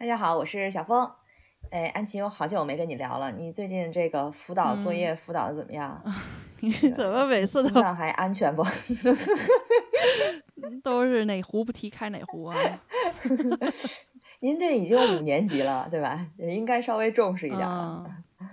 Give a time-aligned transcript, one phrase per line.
[0.00, 1.10] 大家好，我是小峰。
[1.70, 3.32] 哎，安琪，我好久没跟你聊了。
[3.32, 6.00] 你最近这个辅导作业辅导的怎么样？
[6.60, 8.64] 你是怎么每次都还安全不？
[10.84, 12.56] 都是哪壶不提开哪壶啊？
[14.38, 16.24] 您这已经五年级了，对吧？
[16.36, 18.04] 也应该稍微重视一点了。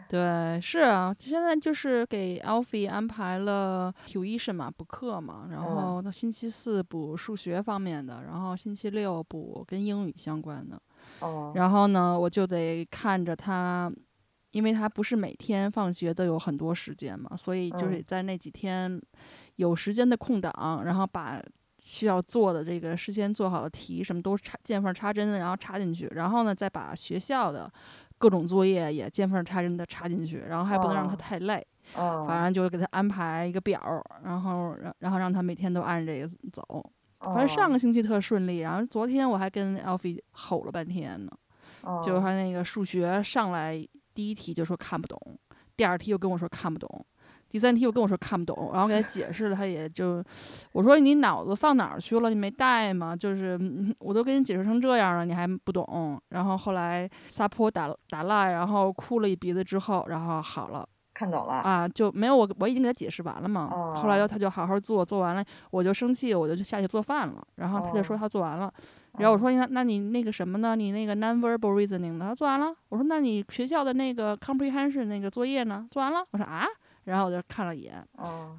[0.09, 10.81] 对，是啊，现在就是给 Alfie 安排了 tuition 嘛，补课嘛，然后他星期四补数学方面的，然后星期六补跟英语相关的。
[11.19, 11.51] 哦。
[11.55, 13.91] 然后呢，我就得看着他，
[14.51, 19.01] 因为他不是每天放学都有很多时间嘛，所以就是在那几天
[19.55, 21.41] 有时间的空档，然后把
[21.79, 27.71] 需要做的这个事先做好的题什么都插见缝插针的，然后插进去，然后呢再把学校的。
[28.17, 31.61] 各种作业也见缝插针的插进去，然后还不能让他太累，
[31.93, 33.77] 反正就给他安排一个表，
[34.23, 36.63] 然后然然后让他每天都按这个走。
[37.25, 41.31] 反正上个星期特顺利，然后昨天我还跟 Alfie 吼了半天呢，
[42.03, 45.19] 就是他那个数学上来第一题就说看不懂，
[45.75, 47.05] 第二题又跟我说看不懂。
[47.47, 50.21] 第三题又跟我说看不懂，然后给他解释了，他也就
[50.73, 52.27] 我说你脑子放哪儿去了？
[52.29, 53.15] 你没带吗？
[53.15, 53.57] 就是
[53.99, 56.21] 我都给你解释成这样了，你还不懂。
[56.29, 60.85] 然后后来撒泼打打赖，然后哭了一鼻子之后，然后好了，
[61.15, 63.93] 看懂了啊，就没有我我已经给他解释完了嘛。
[63.95, 67.41] 后来他就好好做，做完了我就生气，我就下去做饭了。
[67.55, 68.71] 然后他就说他做完了，
[69.17, 70.75] 然后我说那那你那个什么呢？
[70.75, 72.25] 你那个 nonverbal reasoning 呢？
[72.27, 72.75] 他做完了。
[72.89, 75.87] 我说那你学校的那个 comprehension 那个作业呢？
[75.89, 76.23] 做完了。
[76.31, 76.67] 我说啊。
[77.05, 78.03] 然后我就看了一眼，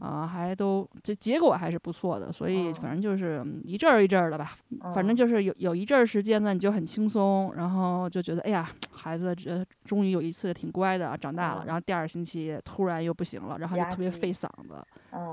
[0.00, 4.56] 啊，还都这结果还是不错的，所以反正就是一阵儿一阵儿的吧，
[4.94, 11.64] 反正就是有有一阵儿时间呢，你就很轻松，然后就觉得哎呀，孩子这终于有一次挺乖的，长大了。
[11.66, 14.80] 然后第二星期突然又不行了，然后就特别费嗓子，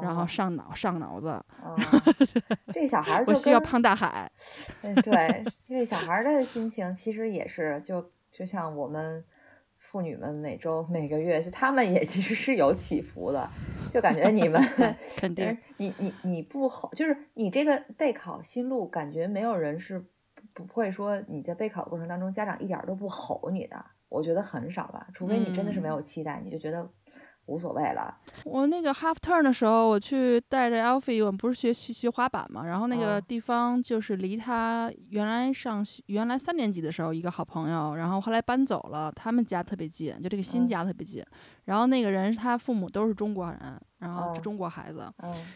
[0.01, 1.39] 然后上脑上脑子。
[2.73, 4.27] 这小孩儿就需要胖大海。
[5.03, 9.23] 对，这小孩儿的心情其实也是就就像我们。
[9.93, 13.47] 妇女们每周每个月，就他们也其实是有起伏的，
[13.91, 14.59] 就感觉你们
[15.15, 20.03] 肯定，你你你不吼，就是你这个备考心路，感觉没有人是
[20.51, 23.77] 不会说你在备考过程当中，家长一点都不吼你的，
[24.09, 26.89] 我觉得很少吧，除非你真的是没有期待，你就觉得。
[27.45, 28.17] 无所谓了。
[28.45, 41.23] 我那个 half turn 的时候，我去带着 Alfie，我们不是学学学滑板嘛，然后那个地方就是离他原来上学原来三年级的时候一个好朋友，然后后来搬走了，他们家特别近，就这个新家特别近。
[41.65, 43.59] 然后那个人他父母都是中国人，
[43.99, 45.11] 然后是中国孩子，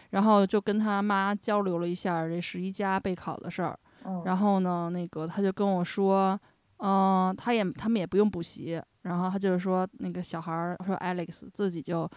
[0.10, 3.78] 然后就跟他妈交流了一下这十一家备考的事儿。
[4.26, 6.40] 然后呢，那个他就跟我说，
[6.78, 8.82] 嗯，他也他们也不用补习。
[9.08, 12.10] 然后他就是说，那个小孩儿说 Alex 自己就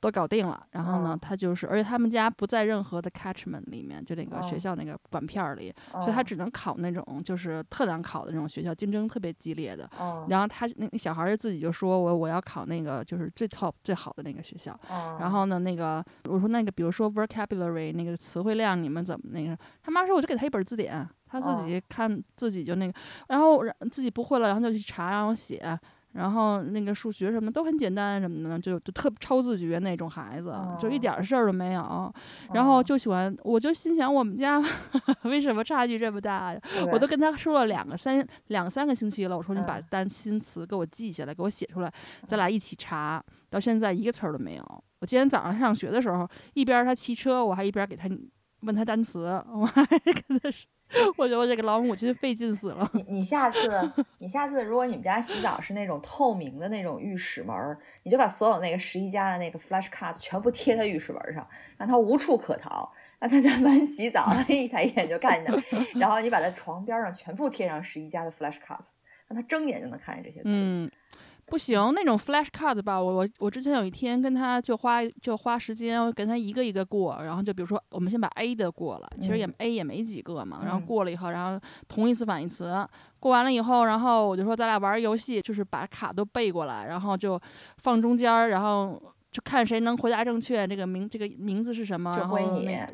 [0.00, 0.66] 都搞定了。
[0.70, 9.88] 然后呢，他就是，而且他们家不在任何的 catchment 里面，就那个学校那个管片儿里，所以他只能考那种就是特难考的那种学校，竞争特别激烈的。
[10.28, 14.74] 然后他那那小孩儿自己就说，我我要考那个就是最 top 最好的那个学校。
[15.18, 19.54] 然后呢，那个我说那个比如说 vocabulary 那个词汇量你们怎么那个？
[19.82, 22.94] 他妈说我就给他一本字典，他自己看自己就那个，
[23.28, 25.78] 然后自己不会了，然后就去查，然后写。
[26.12, 32.12] 然后那个数学什么都很简单什么的，就就特超自觉那种孩子，就一点事儿都没有。
[32.52, 34.60] 然后就喜欢，我就心想，我们家
[35.22, 36.60] 为什么差距这么大呀？
[36.92, 41.92] 我都跟他说了两个三两三个星期了，我说你把单新词给我记下来，给我写出来，
[42.26, 43.22] 咱俩一起查。
[43.48, 44.84] 到现在一个词儿都没有。
[45.00, 48.08] 我今天早上上学的时候，一边他骑车，我还一边给他
[48.60, 50.68] 问他单词，我还跟他说。
[51.16, 52.90] 我觉得我这个老母亲费劲死了。
[52.92, 65.64] 你你下次你下次如果你们家洗澡是那种透明的那种浴室门，你就把所有那个十一家的那个 flash cards 全部贴在浴室门上，让他无处可逃，让他在门洗澡他 一抬眼就看见。
[65.94, 68.96] 然后你把他床边上全部贴上十一家的 flash cards，
[69.28, 70.90] 让他睁眼就能看见这些词。
[71.50, 82.86] 不行，那种 flash card 吧，我我我之前有一天跟他就花就花时间跟他一个一个过，然后就比如说我们先把 A 的过了，其实也 A 也没几个嘛，然后过了以后，然后同义词反义词
[83.18, 87.38] 过完了以后，然后我就说咱俩玩游戏，就是把卡都背过来，然后就
[87.78, 92.38] 放中间，然后就看谁能回答正确，这个名这个名字是什么，然后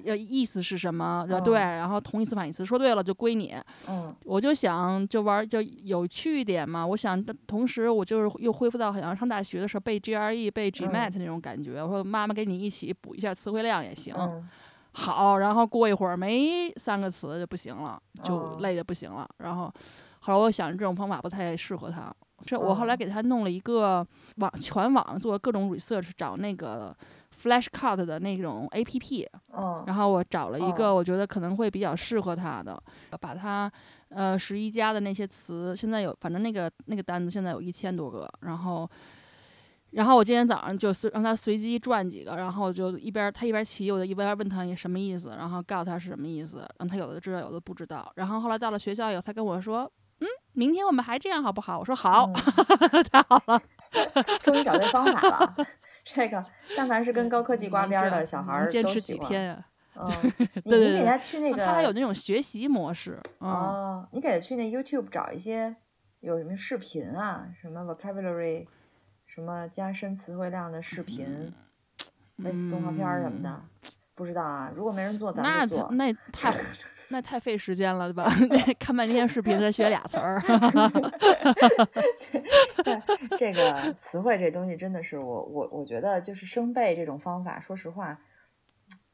[0.05, 3.57] 要意思是什么，对，然后同义词反义词说对了就归你。
[3.89, 11.83] 嗯，我就想就玩就有趣一点嘛，我想同时我就是又恢复到好像上大学的时候背 GRE 背 GMAT 那种感觉。
[11.83, 14.15] 我说妈妈给你一起补一下词汇量也行。
[14.93, 19.27] 好，然后过一会儿没三个词就不行了，就累的不行了。
[19.39, 19.73] 然后
[20.21, 22.15] 后来我想这种方法不太适合他。
[22.43, 24.07] 这我后来给他弄了一个
[24.37, 26.95] 网全网做各种 research，找那个
[27.35, 29.29] flashcard 的那种 A P P，
[29.87, 32.81] 然后我找了一个我觉得可能会比较适合他的，
[33.21, 33.71] 把他
[34.11, 38.89] 呃十一家的那些词，现在有反正那个那个单子现在有一千多个，然后
[39.93, 49.91] 然后我今天早上就随让他随机转几个，然后就一边他一边骑，我就一边问他你什么意思，然后告诉他是什么意思，让他有的知道有的不知道，然后后来到了学校以后，他跟我说。
[50.57, 51.79] 嗯，明天我们还这样好不好？
[51.79, 52.31] 我说好，
[53.13, 53.61] 太好了，
[54.43, 55.57] 终于找对方法了。
[56.05, 56.45] 这个，
[56.77, 59.67] 但凡是跟高科技挂边的小孩儿，坚持几天呀？
[59.99, 60.11] 嗯，
[60.65, 63.19] 你你给他去那个，他还有那种学习模式。
[63.39, 65.75] 哦，你给他去那 YouTube 找一些
[66.21, 68.67] 有什么视频啊，什么 vocabulary，
[69.27, 71.53] 什么加深词汇量的视频，
[72.37, 73.63] 类似动画片什么的。
[74.15, 75.89] 不知道啊，如果没人做，咱们做。
[75.93, 76.53] 那那太
[77.11, 78.29] 那太费时间了，对吧？
[78.79, 80.43] 看半天视频才学俩词儿。
[83.39, 88.19] 这个词汇这东西真的是我我我觉得就是生背这种方法，说实话，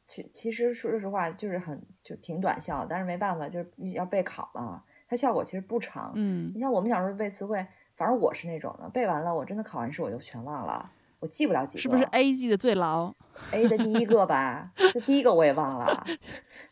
[0.06, 6.12] 其其实说实话就是很就挺短效，但是没办法，就是要备考嘛，它效果其实不长。
[6.14, 7.64] 嗯，你像我们小时候背词汇，
[7.96, 10.90] 反正我是那种的，背完了我真的考完试我就全忘了。
[11.22, 13.14] 我记不了几个，是不是 A 记得最牢
[13.52, 16.04] ？A 的第一个吧， 这第一个我也忘了，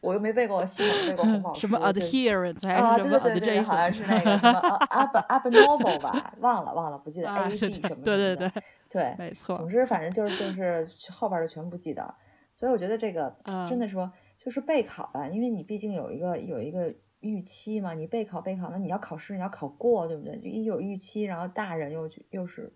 [0.01, 1.61] 我又没背过系统背过红宝 书。
[1.61, 2.99] 什么 adherence 啊？
[2.99, 4.59] 对对对对，好像是那个什么
[4.91, 6.35] ab abnormal 吧？
[6.41, 7.97] 忘了忘了，不记得 A B 什么的。
[8.03, 8.53] 对对对
[8.91, 9.57] 对，没错。
[9.57, 12.13] 总之反正就是就是后边就全不记得，
[12.53, 13.33] 所以我觉得这个
[13.69, 20.37] 真的说就是备考吧，因为你毕竟有一个有一个预期嘛，你备考备考，那你要考试你要考过，对不对？
[20.39, 22.73] 就一有预期，然后大人又又是。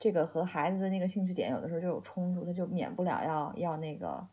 [0.00, 4.26] 这个和孩子的那个兴趣点有的时候就有冲突，他就免不了要要那个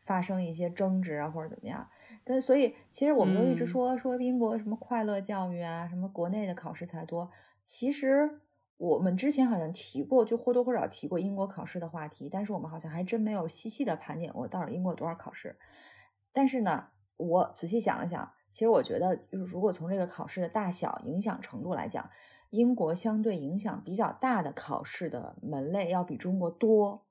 [0.00, 1.88] 发生一些争执啊，或者怎么样。
[2.24, 7.30] 但所以其实我们都一直说说英国什么快乐教育啊，什么国内的考试才多。
[7.62, 8.40] 其实
[8.78, 15.56] 我们之前好像提过，就或多或少提过英国考试的话题，但是我们好像还真没有细细的盘点过到底英国有多少考试。
[16.32, 22.10] 但是呢，我仔细想了想，其实我觉得就是如果从这个考试的大小、影响程度来讲。
[22.52, 27.02] 英国相对影响比较大的考试的门类要比中国多，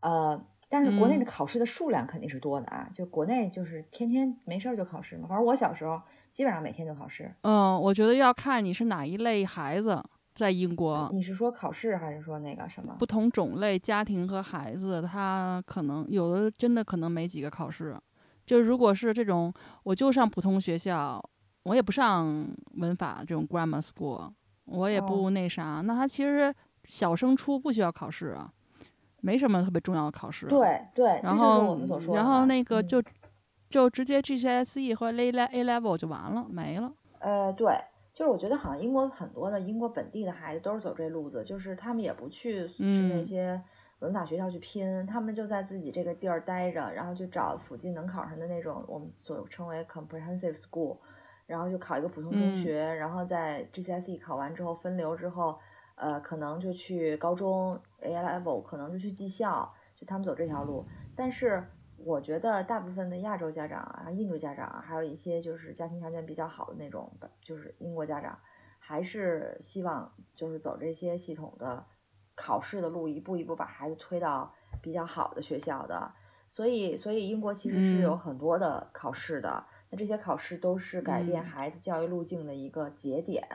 [0.00, 2.88] 呃，但是国内的考试的数量肯定是多的啊。
[2.92, 6.02] 就国内就是天天没事儿就考试嘛，反正我小时候
[6.32, 7.32] 基本上每天就考试。
[7.42, 10.02] 嗯，我觉得要看你是哪一类孩子，
[10.34, 11.08] 在英国。
[11.12, 12.96] 你是说考试还是说那个什么？
[12.98, 17.96] 不同种类家庭和孩子，他可能有的真的可能没几个考试。
[18.44, 21.22] 就如果是这种，我就上普通学校，
[21.62, 22.44] 我也不上
[22.78, 24.32] 文法这种 grammar school。
[24.64, 26.52] 我也不那啥，那他其实
[26.84, 28.52] 小升初不需要考试啊，
[29.20, 30.46] 没什么特别重要的考试。
[30.46, 33.02] 对对，然后我们所说然后那个就
[33.68, 36.92] 就直接 GCSE 和 A A level 就完了，没了。
[37.18, 37.76] 呃，对，
[38.12, 43.62] 就是我觉得好像英国很多的英国本地的孩子都是走这路子，就是他们也不去去那些
[44.00, 50.98] 文法学校去拼，他们就在自己这个地儿待着，然后就找附近能考上的那种我们所称为 comprehensive school。
[51.46, 55.58] 然后就考一个普通中学，然后在 GCSE 考完之后分流之后，
[55.96, 60.86] 呃，可能就去高中 A level，可能就去技校，就他们走这条路。
[61.14, 61.62] 但是
[61.96, 67.12] 我觉得大部分的亚洲家长啊、印度家长啊，还有一些就是家庭条件比较好的那种，
[67.42, 68.38] 就是英国家长，
[68.78, 71.84] 还是希望就是走这些系统的
[72.34, 76.12] 考试的路，一步一步把孩子推到比较好的学校的。
[76.50, 79.64] 所以，所以英国其实是有很多的考试的。
[79.92, 83.46] 那这些考试都是改变孩子教育路径的一个节点，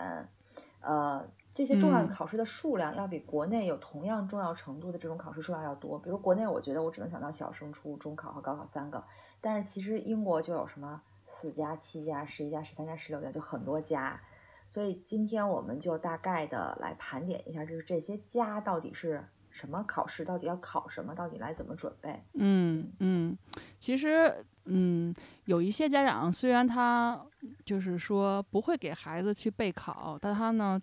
[0.81, 5.97] 呃，这些重要的考试的数量要比国内有同样重要程度的这种考试数量要多。
[5.97, 9.03] 比如国内，我觉得我只能想到小升初、中考和高考三个，
[9.41, 14.21] 但是其实英国就有什么四加、七加、十一加、十三加、十六加，就很多加。
[14.67, 19.25] 所以今天我们就大概的来盘点一下，就是这些加到底是。
[19.49, 21.15] 什么考试到底要考什么？
[21.15, 22.23] 到底来怎么准备？
[22.35, 23.35] 嗯嗯，
[23.79, 25.13] 其实嗯，
[25.45, 27.19] 有一些家长虽然他
[27.65, 30.79] 就是说不会给孩子去备考，但他呢，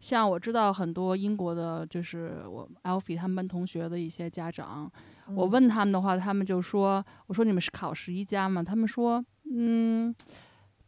[0.00, 4.90] 像我知道很多英国的，就是我 Alfie 他们班同学的一些家长，
[5.34, 10.14] 我问他们的话，他们就说：“我说你们是考十一家吗？”他们说：“嗯。”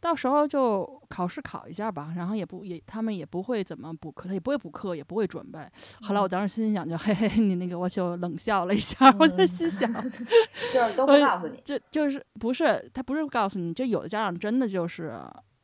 [0.03, 5.59] 到时候就考试考一下吧，然后也不也他们也不会怎么补课，他也不会补课，也不会准备。
[6.01, 9.89] 后来我当时心想就嘿嘿，你那个我就冷笑了一下，我就心想，
[10.73, 15.17] 就是都不告诉你，就就是不是他不是告诉你，就有的家长真的就是。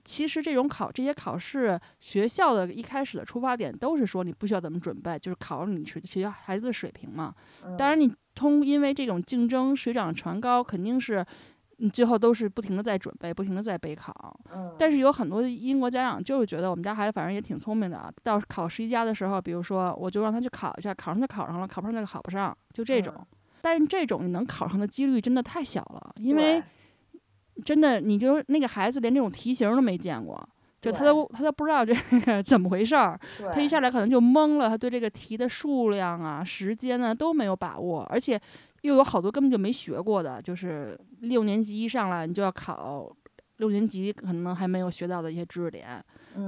[0.06, 7.36] 其实这种考这些考试，学校的一开始的出发点都是说你不需要怎么准备，就是考你学学校孩子的水平嘛。
[7.78, 11.24] 当然，你通因为这种竞争水涨船高，肯定是
[11.80, 14.14] 你最后都是不停的在准备，不停的在备考。
[14.78, 23.14] 但是有很多英国家长就是觉得我们家孩子反正也挺聪明的啊，到考十一家的时候，比如说我就让他去考一下，考上就考上了，考不上就考不上，就这种。
[23.62, 26.62] 但是这种你能考上的几率真的太小了，因为。
[27.66, 30.50] 真的，你就那个孩子连这种题型都没见过，
[30.82, 33.20] 就他都他都不知道这个 怎么回事儿，
[33.52, 38.40] 他一下来可能就懵了，他对这个题的数量啊、时间啊都没有把握，而且
[38.82, 43.16] 又有好多根本就没学过的，就是六年级一上来你就要考
[43.58, 46.04] 六年级可能还没有学到的一些知识点，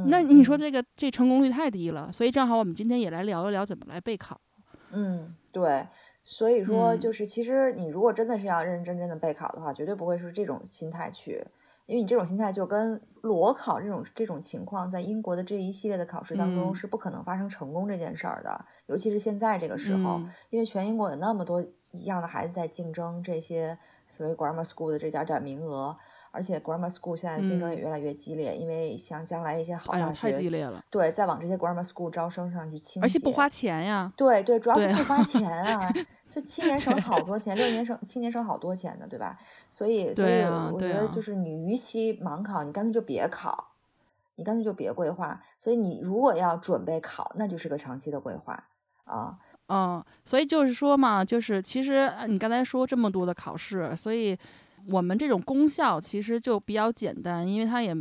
[0.07, 4.39] 那你说这个这成功率太低了，所以正好我们今天也来聊一聊怎么来备考。
[4.91, 5.87] 嗯，对。
[6.23, 11.43] 所以说，就是其实你如果真的是要认认真真的备考的话，绝对不会是这种心态去，
[11.87, 20.21] 因为你这种心态就跟裸考这种这种情况，在英国的这一系列的考试当中是不可能发生成功这件事儿的，尤其是现在这个时候，
[20.51, 25.95] 因为全英国有那么多一样的孩子在竞争这些所谓 grammar school 的这点点名额。
[26.33, 30.81] 而且 grammar school 现在竞争也越来越激烈，因为像将来一些好大学，太激烈了。
[30.89, 34.09] 对，再往这些 grammar school 招生上去倾斜，而且不花钱呀。
[34.15, 35.91] 对对，主要是不花钱 啊，
[36.29, 39.37] 就七年省好多钱，六年省七年省好多钱呢，对吧？
[39.69, 43.73] 所以所以我觉得就是你逾期盲考，你干脆就别考，
[44.35, 45.43] 你干脆就别规划。
[45.57, 48.69] 所以你如果要准备考，那就是个长期的规划
[49.03, 49.37] 啊。
[49.71, 54.37] 嗯，所以就是说嘛，就是其实你刚才说这么多的考试，所以。
[54.87, 57.95] 我们这种功效其实就比较简单，因为它也，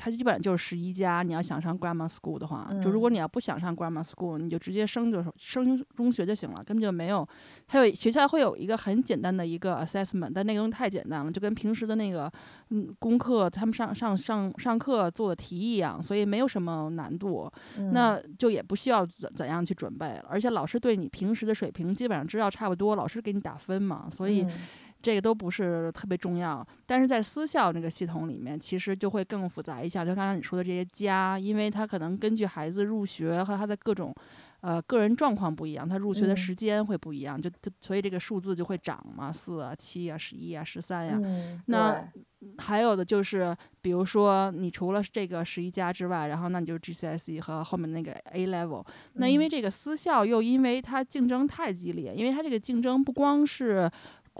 [0.00, 1.22] 它基本上就是十一家。
[1.22, 7.28] 你要想上 grammar school 的话，就如果你要不想上 grammar school，你就直接升就升中学就行了，根本就没有。
[7.66, 12.32] 还有学校会有一个很简单的一个 assessment，但那个东西太简单了，就跟平时的那个
[12.70, 17.52] 嗯功课他们上上上上课做的题一样，所以没有什么难度。
[17.92, 24.46] 那就也不需要怎怎样去准备了，而且老师对你平时的水平基本上知道差不多，老师给你打分嘛，所以。
[25.02, 30.04] 这个都不是特别重要，但是在私校那个系统里面，其实就会更复杂一下。
[30.04, 34.14] 就刚才你说的这些家，因为他可能根据孩子入学和他的各种，
[34.60, 41.18] 呃，个人状况不一样，他入学的时间会不一样，就就所以这个数字就会涨嘛，四啊、七啊、十一啊、十三呀。
[41.66, 42.06] 那
[42.58, 48.84] 还有的就是，比如说你除了这个十一家之外，然后那你就 GCSE 和后面那个 A Level。
[49.14, 53.90] 那因为这个私校又因为它竞争太激烈，因为它这个竞争不光是。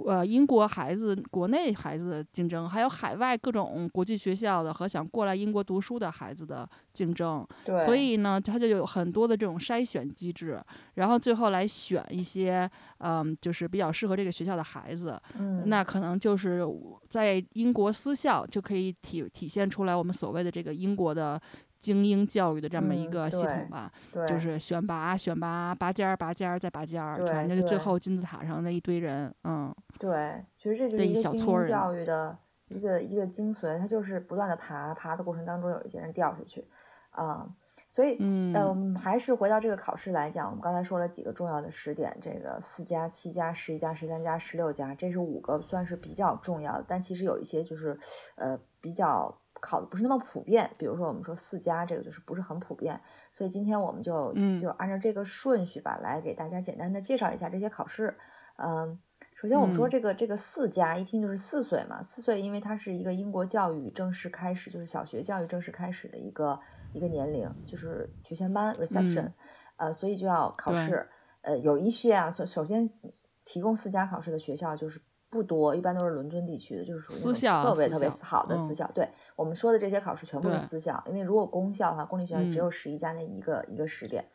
[0.06, 7.46] 呃，英国孩子、国内孩子的竞争，还有海外各种国际学校的和想过来英国读书的孩子的竞争。
[7.84, 10.62] 所以呢，他就有很多的这种筛选机制，
[10.94, 15.20] 然后最后来选一些，嗯，就是比较适合这个学校的孩子。
[15.38, 16.64] 嗯，那可能就是
[17.08, 21.40] 在英国私校就可以体体现出来我们所谓的这个英国的。
[21.80, 23.90] 精英教育的这么一个系统吧，
[24.28, 32.36] 就是选拔、选拔、拔尖儿、拔尖儿再拔尖儿，反正就最后金字塔上那一堆人，嗯，对，其实这就是一个精英教育的
[32.68, 36.68] 一个一个精髓，它就是不断的爬，爬的过程当中有一些人掉下去，
[37.12, 37.48] 啊，
[37.88, 47.98] 所以，嗯，还是回到这个考试来讲，我们刚才说了几个重要的时点，这个四加、七加、十一加、十三加、十六加，这是五个算是比较重要的，但其实有一些就是，
[48.36, 49.40] 呃，比较。
[49.60, 53.00] 考的不是那么普遍，比如说我们说四加这个就是不是很普遍，
[53.30, 58.16] 所以今天我们就就按照这个顺序吧，来给大家简单的介绍一下这些考试。
[58.56, 58.98] 嗯，
[59.34, 66.60] 首先我们说这个这个四加，一听就是四岁嘛，四岁因为它是一个英国教育正式开始，就是小学教育正式开始的一个
[66.92, 69.32] 一个年龄，就是学前班 reception，
[69.76, 71.08] 呃，所以就要考试。
[71.42, 72.90] 呃，有一些啊，首首先
[73.44, 75.00] 提供四加考试的学校就是。
[75.30, 78.90] 不多，一般都是伦敦地区的，就是属于那种特别特别好的私校。
[78.92, 84.26] 对我们说的这些考试全部是私校，因为如果公校的话，公立学校只有十一家那一个一个试点。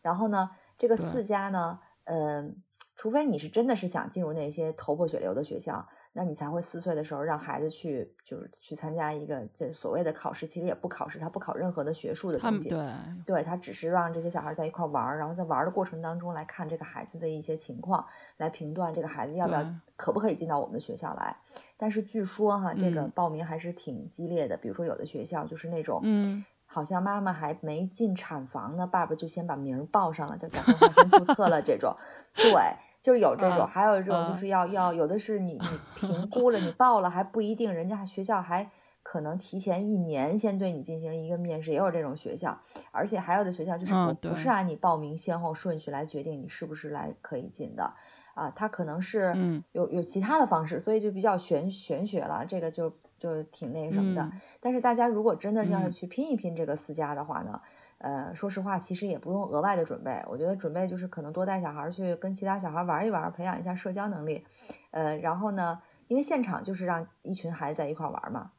[0.00, 2.62] 然后呢，这个四家呢，嗯。
[3.00, 5.86] 除非你是真的是想进入那些头破血流的学校，
[6.18, 12.92] 那你才会四岁的时候让孩子去，就是去参加一个这所谓的考试，其实也不考试，他不考任何的学术的东西，对，
[13.24, 18.04] 对他只是让这些小孩在一块玩，然后在玩的过程当中来看这个孩子的一些情况，
[18.38, 21.36] 来评断这个孩子要不要可不可以进到我们的学校来。
[21.76, 26.44] 但是据说哈，这个报名还是挺激烈的，比如说有的学校就是那种，嗯。
[26.70, 31.62] 好像妈妈还没进产房呢，爸爸就先把名报上了，就打电话先注册了。
[31.62, 31.96] 这种，
[32.36, 32.52] 对，
[33.00, 38.70] 就是有这种，还有一种就是要要有的是你你 评估了，你报了还不一定，人家学校还。
[39.00, 47.94] 可能提前一年先对你进行一个面试，也有这种学校，而且还有的学校就是不不是按你报名先后顺序来决定你是不是来可以进的
[48.34, 49.34] 啊，他可能是
[49.72, 54.30] 有有其他的方式，所以就比较玄玄学了，这个就就挺那什么的。
[54.60, 57.58] 但是大家如果真的要去拼一拼这个四家的话呢？
[57.98, 60.22] 呃，说实话，其实也不用额外的准备。
[60.28, 64.46] 我觉得准备就是可能多带小孩去跟其他小孩玩一玩，培养一下社交能力。
[64.92, 68.52] 呃，然后呢，因为现场就是让一群孩子在一块玩嘛，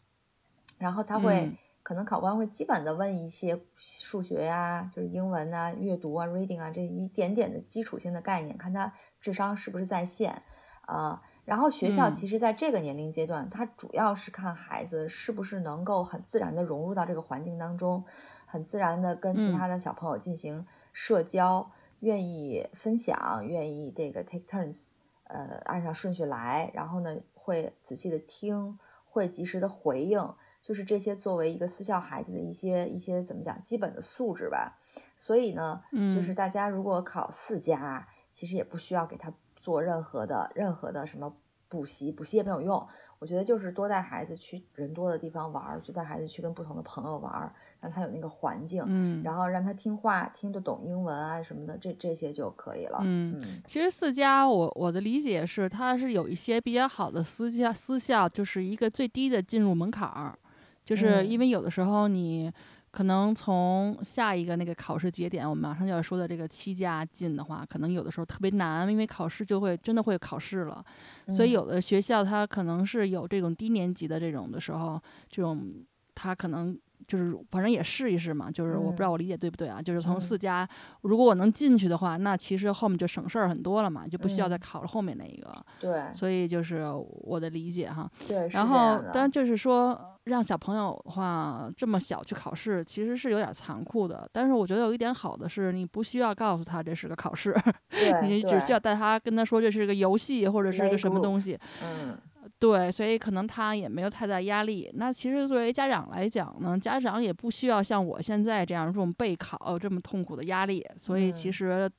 [0.78, 10.44] 然后他会可能考官会基本的问一些数学呀，就是英文啊、阅读啊、reading 啊这一点点的基础性的概念，看他智商是不是在线
[10.82, 11.22] 啊。
[11.46, 18.06] 然后学校其实在这个年龄阶段，它主要是看孩子是不是能够很自然的融入到这个环境当中。
[18.52, 24.94] 很自然的跟其他的小朋友进行社交，愿意分享，愿意这个 take turns，
[25.26, 34.80] 呃，按照顺序来，然后呢，会仔细的听，会及时的回应，就是这些作为一个私校孩子的一些一些怎么讲基本的素质吧。
[35.16, 35.84] 所以呢，
[36.16, 41.36] 就是大家如果考四家，其实也不需要给他做任何的任何的什么
[41.68, 42.88] 补习，补习也没有用。
[43.20, 47.54] 我觉得就是多带孩子去人多的地方玩，就带孩子去跟不同的朋友玩。
[47.82, 53.00] 让他有那个环境，嗯，然后让他听话，听得懂英文啊什么的，这这些就可以了。
[53.04, 60.38] 嗯，其实四家，我我的理解是，它是有一些比较好的私校，私校就是一个最低的进入门槛儿，
[60.84, 62.52] 就是因为有的时候你
[62.92, 70.84] 可能从下一个那个考试节点，我们马上就要说的这个七家进的话，可能有的时候特别难，因为考试就会真的会考试了，
[71.30, 75.74] 所以有的学校它可能是有这种低年级的这种的时候，这种
[76.14, 76.78] 它可能。
[77.10, 79.82] 就是反正也试一试嘛，就是我不知道我理解对不对啊？
[79.82, 80.70] 就是从四家，
[81.02, 85.52] 如果我能进去的话，那其实后面就省事儿很多了嘛，就不需要再考后面那一个。
[85.80, 86.86] 对，所以就是
[87.22, 88.08] 我的理解哈。
[88.28, 94.30] 对，然后当然就是说，让小朋友的话这么小去考试，其实是有点残酷的。
[94.32, 97.56] 但是我觉得有一点好的是，你不需要告诉他这是个考试，
[98.22, 101.58] 你只需要带他跟他说这是个游戏或者是个什么东西。
[101.84, 102.16] 嗯。
[102.60, 104.92] 对，所以可能他也没有太大压力。
[104.96, 110.86] 那其实作为家长来讲呢，家长也不需要像我现在这样这种备考这么痛苦的压力。
[110.98, 111.90] 所以其实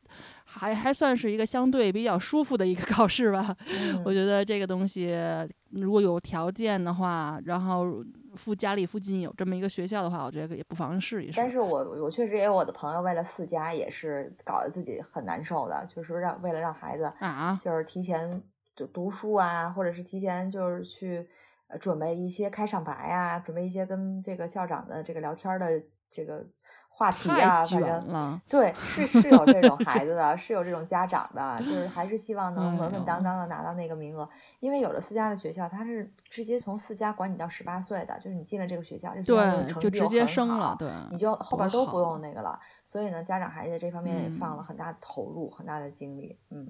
[0.44, 3.56] 还还算是一个相对比较舒服的一个考试吧。
[4.04, 5.16] 我觉得这个东西
[5.70, 8.04] 如果有条件的话，然后
[8.36, 11.38] 附家里附近有这么一个学校的话，我觉得也不妨试一试。
[11.38, 18.42] 但是我我确实也有我的朋友为了四家也是搞得自己很难受的，就是让为了让孩子啊，就是提前。
[18.80, 21.28] 就读书啊，或者是提前就是去
[21.66, 26.42] 呃准备一些开场白呀，准备一些跟这个校长的这个聊天的这个
[26.88, 34.26] 话题啊，反正对是是有这种 孩子的，是有这种家长的，就是还是希望能稳稳当当的拿到那个名额，
[34.60, 46.66] 因为有的私家的学校，他是直接从私家管你到十八岁的，就是你进了这个学校，这学校成绩就直接升了，对，你就后边都不用那个了，所以呢，家长还在这方面也放了很大的投入，很大的精力，嗯。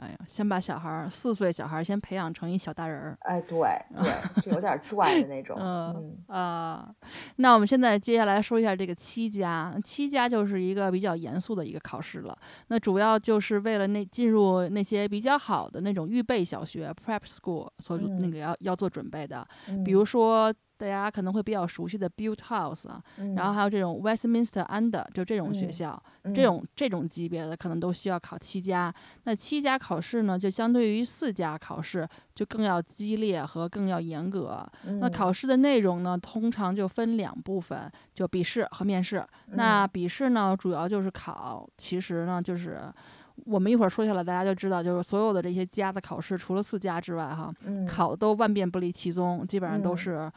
[0.00, 3.18] 哎呀，先把小孩儿四岁小孩儿先培养成一小大人儿。
[3.22, 3.58] 哎，对
[3.96, 5.56] 对，就有点拽的那种。
[5.60, 6.88] 嗯啊，
[7.36, 12.38] 那我们现在接下来说一下这个七家，七家就是一个比较严肃的一个考试了。
[12.68, 19.46] 那主要就是为了那进入那些比较好的那种预备小学 （prep school） 所那个要要做准备的，
[19.84, 20.54] 比如说。
[20.78, 23.02] 大家可能会比较熟悉的 Build House 啊，
[23.36, 26.00] 然后还有这种 Westminster Under，就这种学校，
[26.32, 28.94] 这种这种级别的可能都需要考七家。
[29.24, 34.64] 那七家考试呢，就相对于四家考试就更要激烈和更要严格。
[35.00, 39.26] 那考试的内容呢，通常就分两部分，就笔试和面试。
[39.48, 42.82] 那笔试呢，主要就是考，其实呢，就是
[43.46, 47.52] 我们一会儿说下来，大家就知道，就是所有的这些家的考试，除了四家之外，哈，
[47.88, 50.30] 考的都万变不离其宗，基本上都是。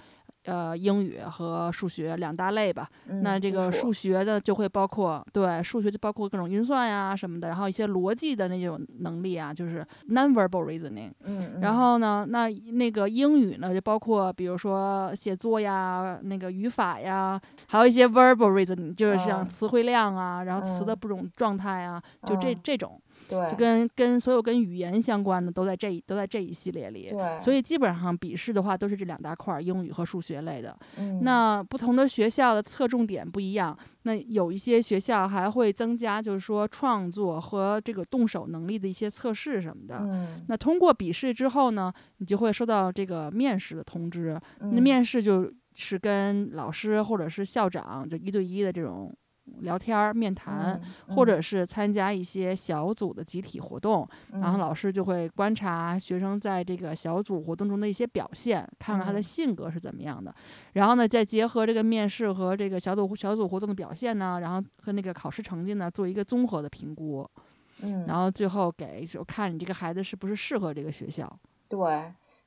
[0.46, 2.90] 呃，英语和数学两大类吧。
[3.22, 11.12] 那这个数学的就会包括，对，数学就包括各种运算呀什么的，然后一些逻辑的那种能力啊，就是 nonverbal reasoning。
[11.24, 11.60] 嗯。
[11.62, 23.00] 然后呢，那那个英语呢，就包括比如说写作呀，那个语法呀，还有一些 verbal reasoning，就是像词汇量啊，然后词的不种状态啊，就这这种。
[23.50, 30.78] 就跟跟所有跟语言相关的都在这都在这一系列里，所以基本上笔试的话都是这两大块儿，英语和数学类的。
[31.22, 40.06] 那不同的学校的侧重点不一样，那有一些学校还会增加，就是说创作和这个动手能力的一些测试什么的。
[40.48, 44.40] 那通过笔试之后呢，你就会收到这个面试的通知。
[44.60, 49.16] 那面试就是跟老师或者是校长就一对一的这种。
[49.62, 54.08] 聊天儿、面谈，或者是参加一些小组的集体活动。
[54.32, 60.34] 然后老师就会观察学生在这个小组活动中的一些表现，看看他的性格是怎么样的。
[60.74, 67.30] 然后呢，再结合这个面试和这个小组小组活动的表现呢，然后和那个考试成绩呢，做一个综合的评估。
[67.82, 71.32] 嗯，然后最后给就看你这个孩子是不是适合这个学校。
[71.68, 71.80] 对。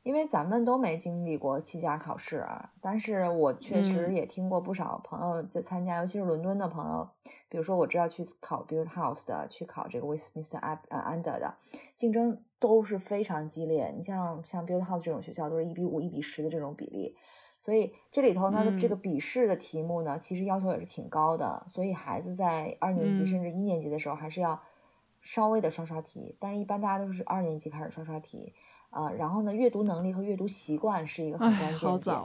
[0.04, 7.08] 因为咱们都没经历过七家考试啊，但是我确实也听过不少朋友在参加，尤其是伦敦的朋友，
[7.48, 11.56] 比如说我知道去考 Build House 的，去考这个 Westminster Under 的，
[11.96, 13.94] 竞争都是非常激烈。
[13.96, 17.16] 你像像 Build House 这种学校，都是一比五、一比十的这种比例，
[17.58, 21.64] 所以这里头呢，这个笔试的题目呢，其实要求也是挺高的。
[21.66, 24.60] 所以孩子在二年级甚至一年级的时候，还是要
[25.22, 28.52] 稍微的刷刷题，但是一般大家都是二年级开始刷刷题。
[28.94, 32.16] 啊，然后呢，阅读能力和阅读习惯是一个很关键的点。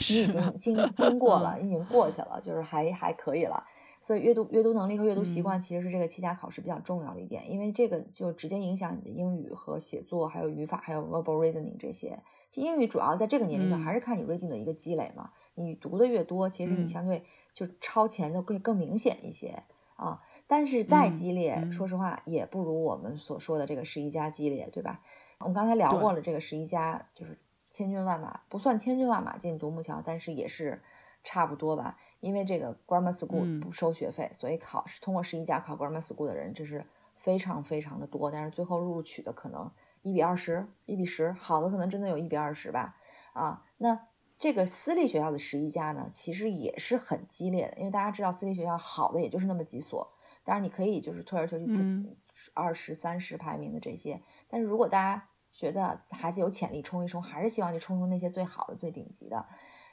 [0.00, 3.64] 你已经经经过了，已经过去了，就是还还可以了。
[4.00, 12.22] 所以阅读阅读能力和阅读习惯其实是这个七家考试比较重要的一点，因为这个就直接影响你的英语和写作，还有语法，还有 verbal reasoning 这些。
[12.48, 15.30] 其实英语主要在这个年龄段还是看你 reading 的一个积累嘛。
[15.54, 19.64] 你读的越多，其实你相对就超前的会更明显一些
[19.96, 20.20] 啊。
[20.46, 25.00] 但是再激烈，说实话也不如我们所说的这个十一家激烈，对吧？
[25.40, 27.38] 我们刚才聊过了，这个十一家就是
[27.70, 30.82] 千军万马，不算千军万马进独木桥，但是也是
[31.22, 31.96] 差不多吧。
[32.20, 38.30] 因为这个 grammar school 不收学费，所以考试通过十一家考 grammar school 的人，这是非常非常的多。
[38.30, 39.70] 但是最后录取的可能
[40.02, 42.96] 一比二十，一比十，好的可能真的有一比二十吧。
[43.32, 44.08] 啊，那
[44.40, 52.16] 这个私立学校的十一家呢，其实也是很激烈的，因为大家知道私立学校好的也就是那么几所，当然你可以就是退而求其次，
[52.54, 54.20] 二十三十排名的这些。
[54.48, 59.46] 但是如果大家觉得孩子有潜力冲一冲，还是希望去冲冲那些最好的、最顶级的。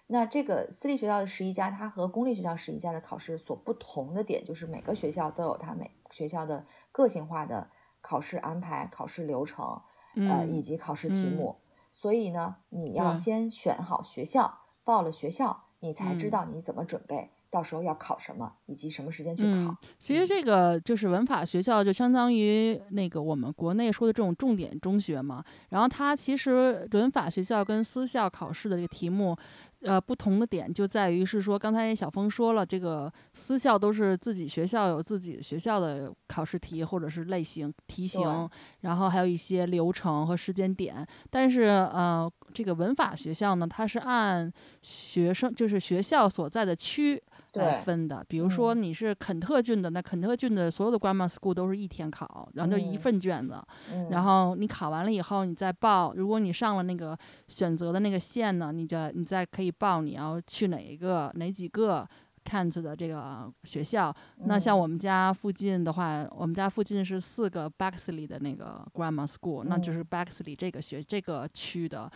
[0.08, 7.70] 那这个私立学校的十一家，它和公立学校十一家的考试所不同的点，就是每个学校都有它每学校的个性化的
[8.02, 9.82] 考试安排、考试流程，
[10.16, 11.58] 呃，以及考试题目。
[11.92, 17.32] 所以呢，你要先选好学校，报了学校，你才知道你怎么准备。
[17.56, 19.74] 到时候要考什么，以及什么时间去考？
[19.98, 25.42] 其实这个就是文法学校，就相当于那个我们国内说的这种重点中学嘛。
[25.70, 29.38] 然后它其实文法学校跟私校考试的这个题目。
[29.82, 41.06] 呃，不同的点就在于是说，刚才小峰说了，这个私校都是自己学校有自己学校的考试题或者是类型题型，然后还有一些流程和时间点。
[41.30, 41.62] 但是
[41.94, 47.22] 呃，这个文法学校呢，它是按学生就是学校所在的区。
[47.56, 53.62] 来分的，比如说你是肯特郡的，那肯特郡的所有的 grammar school 都是一天考，然后就一份卷子，
[54.10, 56.14] 然后你考完了以后，你再报。
[56.16, 62.08] 如果你上了那个选择的那个线呢，你再你再可以报你要去哪一个哪几个
[62.44, 64.16] Kent 的这个学校。
[64.46, 72.12] 那像我们家附近的话，我们家附近是四个 Bexley 的那个 grammar school，那就是 Bexley 这个学这个区的。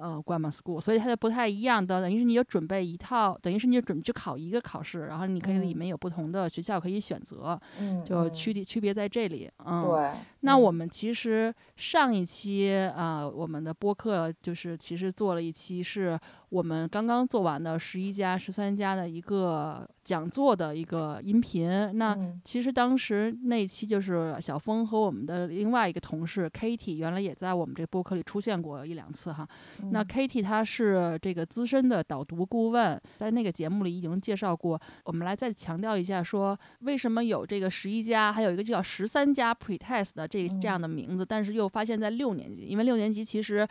[0.00, 7.58] 呃，grammar school，所以它就不太一样的，等于是你就准备一套，等于是你就准备去考一个考试，然后你可以里面有不同的学校可以选择，
[8.04, 10.12] 就区别区别在这里，嗯，对。
[10.40, 16.18] 那我们其实上一期啊，我们的播客就是其实做了一期是。
[16.48, 29.46] 我们刚刚做完的十一家、十三家的一个讲座的一个音频，那其实当时那期就是小峰和我们的另外一个同事 Kitty，原来也在我们这播客里出现过一两次哈。
[29.90, 34.80] 那 Kitty 她是这个资深的导读顾问，在那个节目里已经介绍过。
[35.04, 43.66] 我们来再强调一下，说为什么有这个十一家，还有一个叫十三家 Pretest 的这这样的名字，但是又发现在六年级，因为六年级其实。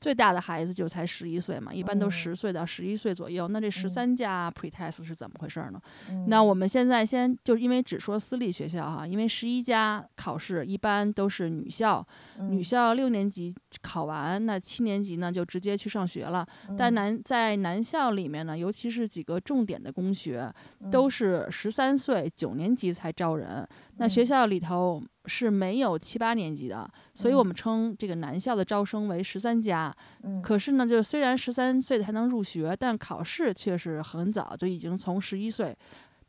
[0.00, 3.46] 最大的孩子就才十一岁嘛，一般都十岁到十一岁左右。
[3.46, 5.80] 那这十三家 pretest 是怎么回事呢？
[6.26, 12.04] 那我们现在先就因为只说私立学校哈，因为十一家考试一般都是女校，
[12.48, 16.46] 女校六年级考完，那七年级呢就直接去上学了。
[16.78, 20.50] 但男在男校里面呢，尤其是几个重点的公学，
[20.90, 23.68] 都是十三岁九年级才招人。
[24.00, 25.00] 那学校里头。
[25.26, 29.94] 是没有七八年级的，所以我们称这个男校的招生为十三加。
[30.22, 35.76] 嗯，可是呢，就虽然十三岁才能入学，但考试却是很早就已经从十一岁，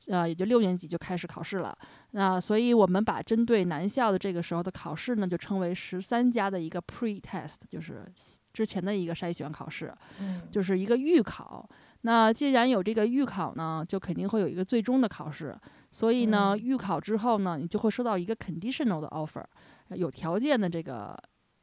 [0.07, 1.75] 呃，也就六年级就开始考试了。
[2.11, 8.05] 那所以我们把针对男校的这个时候的考试呢，就称为十三加的一个 pre-test，就是
[8.53, 11.67] 之前的一个筛选考试，嗯，就是一个预考。
[12.01, 15.55] 那既然有这个预考呢，就肯定会有一个最终的考试。
[15.91, 19.43] 所以呢，预考之后呢，你就会收到一个 conditional 的 offer，
[19.89, 21.17] 有条件的这个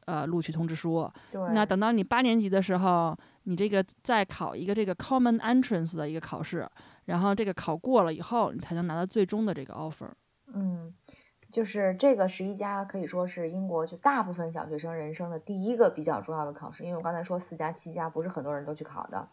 [0.05, 1.11] 呃录取通知书。
[1.31, 1.41] 对。
[1.53, 6.67] 那等到你八年级的时候，你这个再考一个这个 Common Entrance 的一个考试，
[7.05, 10.09] 然后这个考过了以后，你才能拿到最终的这个 offer。
[10.53, 10.93] 嗯。
[11.51, 19.27] 就是这个十一家可以说是英国就大部分小学生人生的第一个比较重要的考试，因为我刚才说四加七加不是很多人都去考的，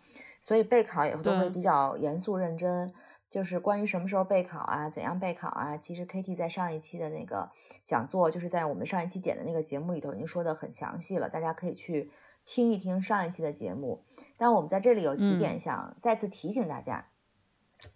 [0.46, 2.94] 所以备考也都会比较严肃认真。
[3.28, 7.50] 就是关于什么时候备考啊，怎样备考啊，其实 Kitty 在上一期的那个
[7.84, 12.12] 讲座，就是在我们上一期剪的那个节目里头已经说的很详细了，大家可以去
[12.44, 14.04] 听一听上一期的节目。
[14.36, 17.08] 但我们在这里有几点想再次提醒大家，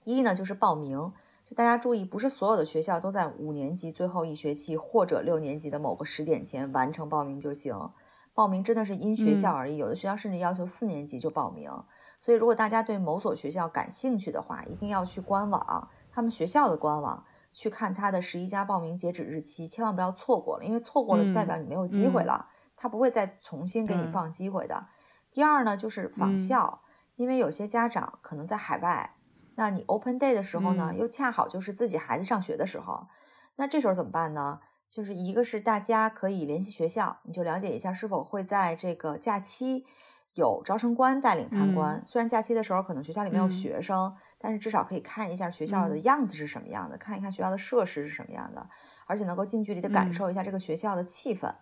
[0.03, 1.13] 一呢就是报名。
[1.45, 7.77] 就大家注意，不是所有的学校都在五年级最后一学期或者六年级的某个时点前完成报名就行。
[8.35, 11.71] 报名真的是因学校而异，有的学校甚至要求四年级就报名。
[12.21, 24.87] 所以，如果大家对某所学校感兴趣的话，一定要去官网，他们学校的官网去看他的十一家报名截止日期，千万不要错过了，因为错过了就代表你没有机会了，他不会再重新给你放机会的。
[25.31, 26.83] 第二呢，就是仿校，
[27.17, 29.17] 因为有些家长可能在海外。
[29.55, 33.09] 那你 open day 的时候呢，又恰好就是自己孩子上学的时候，
[33.57, 34.61] 那这时候怎么办呢？
[34.89, 39.87] 就是一个是大家可以联系学校，你就了解一下是否会在这个假期
[40.35, 42.03] 有招生官带领参观。
[42.07, 48.69] 虽然假期的时候可能学校里没有学生，但是至少可以看一下学校的样子是什么样的，看一看学校的设施是什么样的，
[49.07, 51.55] 而且能够近距离的感受一下这个学校的气氛。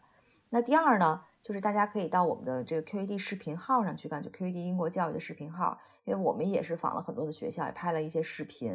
[0.51, 5.79] 那第二呢，就是大家可以到我们的这个 QED 视频号上去看，就 QED 英国教育的视频号。
[6.05, 8.73] 因为我们也是访了很多的学校，也拍了一些视频，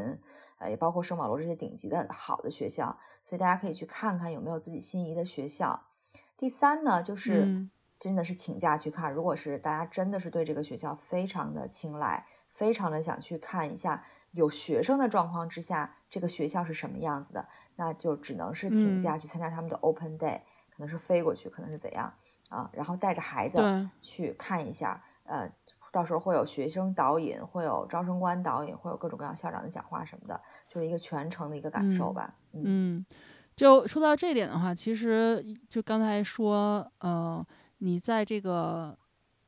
[0.59, 5.87] 呃，也包括圣保罗这些顶级的好的学校，所以大家可以去看看有没有自己心仪的学校。
[6.37, 7.67] 第三呢，就是
[8.03, 9.13] 真的是请假去看。
[9.13, 22.13] 如果是大家真的是对这个学校非常的青睐，非常的想去看一下有学生的状况之下，这个学校是什么样子的，那就只能是请假去参加他们的 Open Day，可能是飞过去，可能是怎样
[22.49, 25.49] 啊，然后带着孩子去看一下，呃。
[25.93, 32.33] 到时候会有学生导引，会有招生官导引，会有各种各样校长的讲话什么的，就是一个全程的一个感受吧。
[32.51, 33.05] 嗯，
[33.55, 37.45] 就说到这点的话，其实就刚才说，呃，
[37.83, 38.97] 你在这个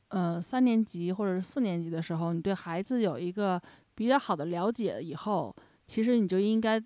[0.10, 3.62] 呃三年级或者是四年级的时候，你对孩子有一个
[3.96, 5.56] 比较好的了解以后，
[5.88, 6.82] 其实你就应该。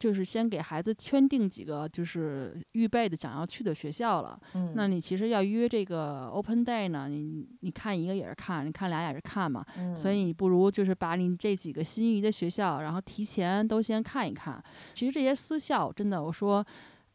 [0.00, 4.38] 就是先给孩子圈定几个就是预备的想要去的学校了。
[4.54, 9.66] 嗯，那你其实要约这个 open day 呢，你你看一个也是看，你看俩也是看嘛。
[9.76, 14.62] 嗯，所以你不如就是把你这几个心仪的学校，然后提前都先看一看。
[14.94, 16.64] 其实这些私校真的，我说。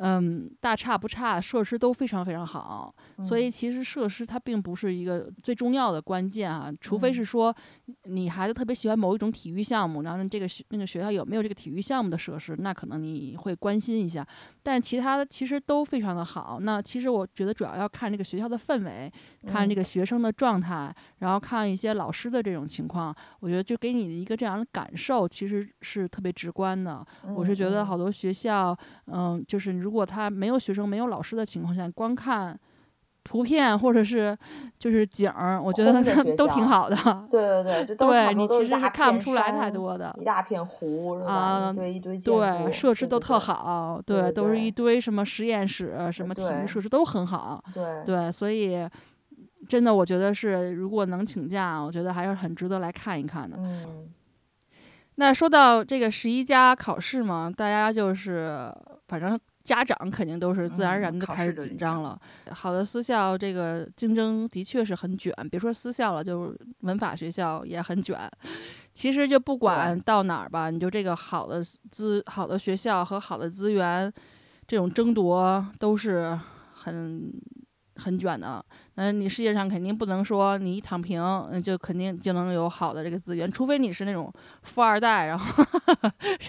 [0.05, 7.55] 嗯，大差不差，设施都非常非常好，所以其实设施它并不是一个最重要的关键啊，除非是说
[8.03, 14.27] 你孩子特别喜欢某一种体育项目，然后这个学那个学校有没有这个体育项目的设施，那可能你会关心一下，
[14.61, 16.59] 但其他的其实都非常的好。
[16.59, 19.09] 那其实我觉得主要要看这个学校的氛围，
[19.47, 27.05] 看这个学生的状态，然后看一些老师的这种情况，我觉得就给你一个这样的感受，其实是特别直观的。
[27.35, 29.73] 我是觉得好多学校，嗯，就是。
[29.83, 32.57] 如果他没有学生、没有老师的情况下，光看
[33.23, 34.37] 图片或者是
[34.77, 35.91] 就是景儿，我觉得
[36.37, 36.95] 都挺好的。
[37.29, 47.63] 对对对， 对你其实是看不出来太多的，一大片湖啊，对一堆对设施都特好，对都是一堆什么实验室、什么体育设施都很好。
[47.73, 48.87] 对对，所以
[49.67, 53.57] 真的我觉得是，如果能请假，我觉得还是很值得来看一看的。
[53.59, 54.09] 嗯。
[55.15, 58.73] 那说到这个十一家考试嘛，大家就是
[59.07, 59.39] 反正。
[59.63, 62.19] 家长肯定都是自然而然的开始紧张了。
[62.51, 68.29] 好的私校，这个竞争的确是很卷，别说私校了，就是文法学校也很卷。
[68.93, 74.11] 其实就不管到哪儿吧，你就这个好的资、好的学校和好的资源，
[74.67, 76.37] 这种争夺都是
[76.73, 77.31] 很。
[77.95, 78.63] 很卷的，
[78.95, 85.63] 那你世界上肯定不能说你一躺平，嗯，就肯定就能有好的这个资源，除非你是那种富二代，然后，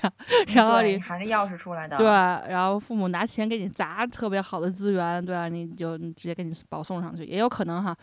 [0.02, 0.12] 然
[0.54, 5.48] 然后你含着钥匙出来的，对，然后父母拿钱给你砸特别好的资源，对吧？
[5.48, 7.94] 你就直接给你保送上去，也有可能哈。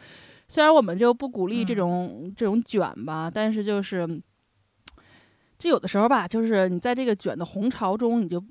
[0.48, 4.08] 虽然我们就不鼓励这种这种卷吧，但是就是，
[5.58, 8.44] 就有的时候吧，就是你在这个卷的洪潮中，你就。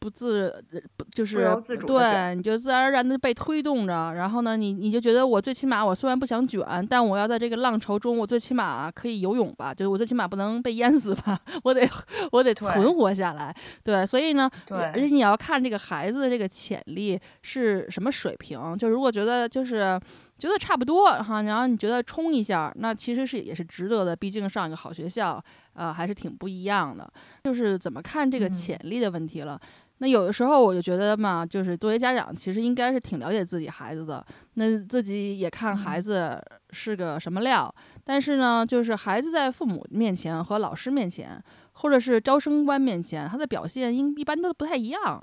[0.00, 0.64] 不自
[0.96, 1.48] 不就是
[1.86, 2.42] 对，你。
[2.42, 11.86] 就自然而然的被推动着，然后呢，你你就觉得我最起码我虽然不想卷，但我要在这个浪潮中，我最起码可以游泳吧，就是我最起码不能被淹死吧， 我得
[12.32, 20.00] 我得存活下来，对，所以呢，对，而且你要看这个孩子的这个潜力是什么水平，就如果觉得就是
[20.38, 25.42] 觉得差不多哈，然后你觉得冲一下，那其实是也是值得的，毕竟上一个好学校，
[25.74, 27.12] 呃，还是挺不一样的，
[27.44, 29.60] 就是怎么看这个潜力的问题了。
[29.98, 37.72] 那有的时候我就觉得嘛，就是作为家长，其实应该是挺了解自己孩子的，那自己也看孩子是个什么料。
[38.04, 45.22] 但是呢，就是孩子在父母面前和老师面前，或者是招生官面前，他的表现应一般都不太一样。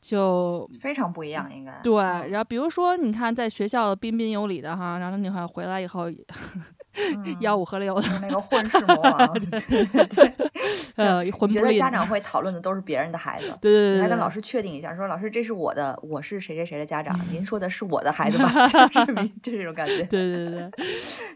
[0.00, 1.94] 就非常不一样，应该对。
[2.28, 6.10] 然后比如说，你看在学校彬彬有礼的哈，然后你看回来以后
[7.40, 10.33] 吆五喝六的，那个混世魔王， 对 对，
[10.96, 18.66] 呃，混觉得家长会讨论的都是别人的孩子， 对对对，还跟老师确定一下，说老师这是我的，我是谁谁谁的家长， 您说的是我的孩子吧？
[19.42, 20.70] 就这种感觉，对对对。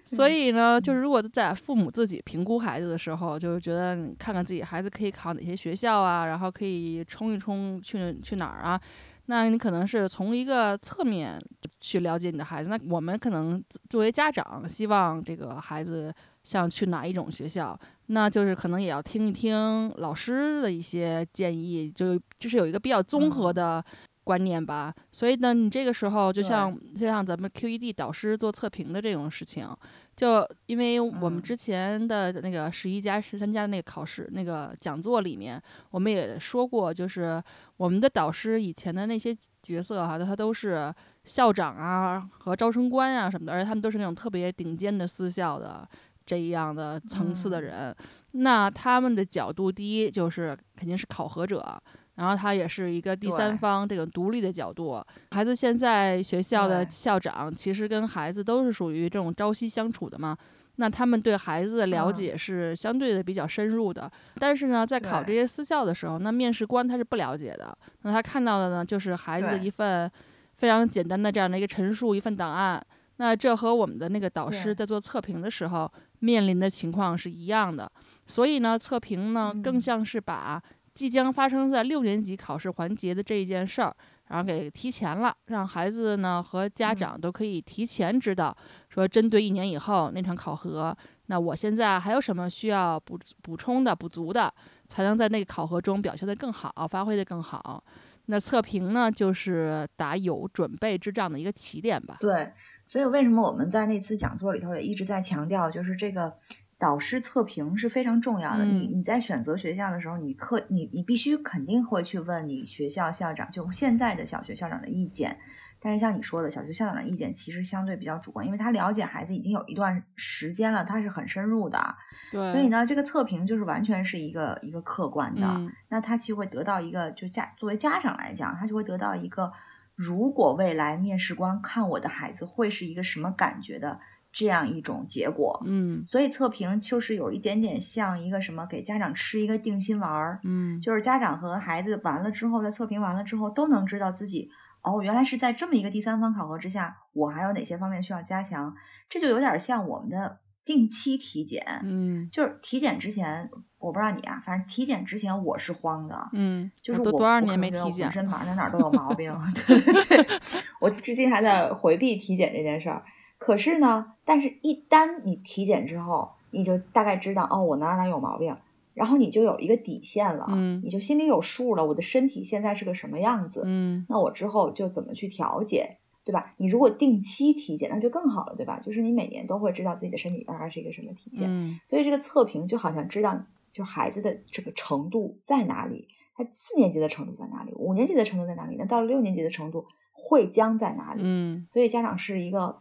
[0.04, 8.62] 所以呢，就是如果在父母自己评估孩子的时候，就是觉得看看自己孩子可以考哪些学校啊，然后可以冲一冲去去哪儿。
[8.62, 8.80] 啊，
[9.26, 11.38] 那你可能是从一个侧面
[11.80, 12.68] 去了解你的孩子。
[12.68, 16.12] 那我们可能作为家长，希望这个孩子
[16.44, 23.84] 像去哪一种学校，那就是可能也要听一听老师的一些建议，就就是有一个比较综合的
[24.24, 24.94] 观念吧。
[25.12, 29.68] 所以呢，你这个时候就像就像咱们 QED 导师做测评的这种事情。
[30.16, 37.40] 就因为我们之前的那个十一加十三加的那个考试那个讲座里面，我们也说过，就是
[37.76, 45.88] 我们的导师以前的那些角色哈，他都是校长啊和招生官啊什么的，而且他们都是那种特别顶尖的私校的
[46.28, 47.96] 这样的层次的人。
[48.32, 51.82] 那他们的角度，第一就是肯定是考核者。
[52.16, 55.00] 然后他也是一个第三方，这个独立的角度。
[55.30, 60.36] 孩子现在学校的校长其实跟孩子都是属于这种朝夕相处的嘛，
[60.76, 64.10] 那他们对孩子的了解是相对的比较深入的。
[64.34, 70.10] 但是呢，在考这些私校的时候，那面试官他是不了解的，那他看到的呢就是孩子的一份
[70.56, 72.84] 非常简单的这样的一个陈述，一份档案。
[73.20, 77.90] 那这和我们的那个导师在做测评的时候面临的情况是一样的。
[78.26, 80.62] 所以呢，测评呢更像是把。
[80.94, 83.94] 即将发生在六年级考试环节的这一件事儿，
[84.26, 88.52] 然后给提前了，让孩子呢和家长都可以提前知道，
[88.88, 90.92] 说针对一年以后那场考核，
[91.26, 94.52] 那我现在还有什么需要补补充的、补足的，
[94.88, 97.84] 才能在那个考核中表现得更好，发挥得更好。
[98.26, 102.16] 那测评呢，就是打有准备之仗的一个起点吧。
[102.18, 102.52] 对，
[102.88, 106.34] 所以为什么我们在那次讲座里头也一直在强调，就是这个。
[106.80, 108.64] 导师测评是非常重要的。
[108.64, 115.36] 你你在选择学校的时候，你课你你必须肯定会去问你学校校长，就现在的小学校长的意见。
[115.80, 121.96] 但是像你说的，小学校长的意见其实相对比较主观，因为他了解孩子已经有一段时间了，他是很深入的。
[122.30, 122.52] 对。
[122.52, 125.60] 所以呢，这个测评就是完全是一个一个客观的。
[125.88, 129.52] 那他其实会得到一个，就家作为家长来讲，他就会得到一个，
[129.98, 133.98] 如果未来面试官看我的孩子会是一个什么感觉的。
[134.30, 144.50] 这样一种结果，嗯，所以测评就是有一点点像一个什么，给家长吃一个定心丸儿，嗯，就是家长和孩子完了之后，在测评完了之后，都能知道自己
[144.82, 148.72] 哦，原来是在这么一个第三方考核之下，我还有哪些方面需要加强，
[149.08, 159.34] 这就有点像我们的定期体检，嗯，就是体检之前，我不知道你啊，反正体检之前我是慌的，嗯，就是我多少年没体检，浑身哪哪哪都有毛病，
[159.66, 160.40] 对对对，
[160.78, 163.02] 我至今还在回避体检这件事儿。
[163.38, 168.54] 可是呢，但是一旦你体检之后，你就大概知道哦，我哪哪有毛病，
[168.92, 175.96] 然后你就有一个底线了，嗯，你就心里有数了，我的身体现在是个什么样子，嗯，那我之后就怎么去调节，
[176.28, 176.52] 对吧？
[176.58, 178.78] 你如果定期体检，那就更好了，对吧？
[178.84, 191.22] 就是你每年都会知道自己的身体大概是一个什么体检，嗯，所以这个测评就好像知道，就孩子的这个程度在哪里，他四年级的程度在哪里，五年级的程度在哪里，那到了六年级的程度会将在哪里？
[191.24, 192.76] 嗯，所以家长是一个。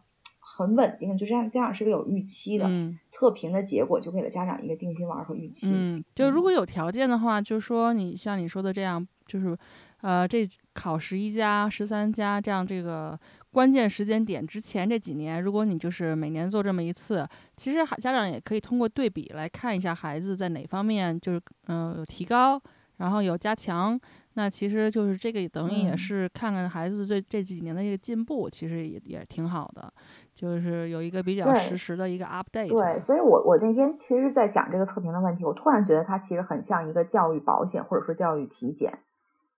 [0.49, 2.65] 很稳定，就这样，家长是个有预期的。
[2.67, 5.69] 嗯，测评的结果就给了家长一个定心丸和预期。
[5.71, 9.55] 嗯，就如果有条件的话，就说你像你说的这样，就是，
[10.01, 13.19] 呃，这考十一家、十三家这样这个
[13.51, 22.61] 关键时间点之前这几年，如果你就是每年做这么一次，其实家长也可以通过对比来看一下孩子在哪方面就是嗯有提高，
[22.97, 23.99] 然后有加强。
[24.33, 29.91] 那其实就是这个等于也是看看孩子这这几年的一个进步，其实也也挺好的，
[30.35, 32.69] 就是有一个比较实时的一个 update。
[32.69, 38.99] 对，所以我我那天其实，在想这个测评的问题，我突然觉得它其实很像一个教育保险，或者说教育体检，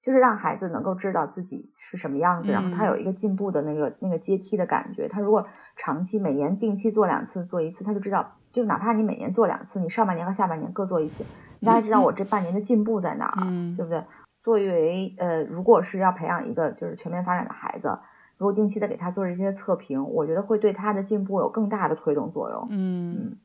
[0.01, 5.07] 就是让孩子能够知道自己是什么样子，然后他有一个进步的那个那个阶梯的感觉。
[5.07, 11.25] 他如果长期每年定期做两次，做一次，他就知道，就哪怕你每年做两次，你上半年和下半年各做一次，
[11.61, 13.43] 大家知道我这半年的进步在哪儿，
[13.75, 14.01] 对不对？
[14.41, 17.89] 作为呃，如果是要培养一个就是全面发展的孩子，
[18.37, 22.67] 如果定期的给他做这些测评，我觉得会对他的进步有更大的推动作用。
[22.71, 23.37] 嗯，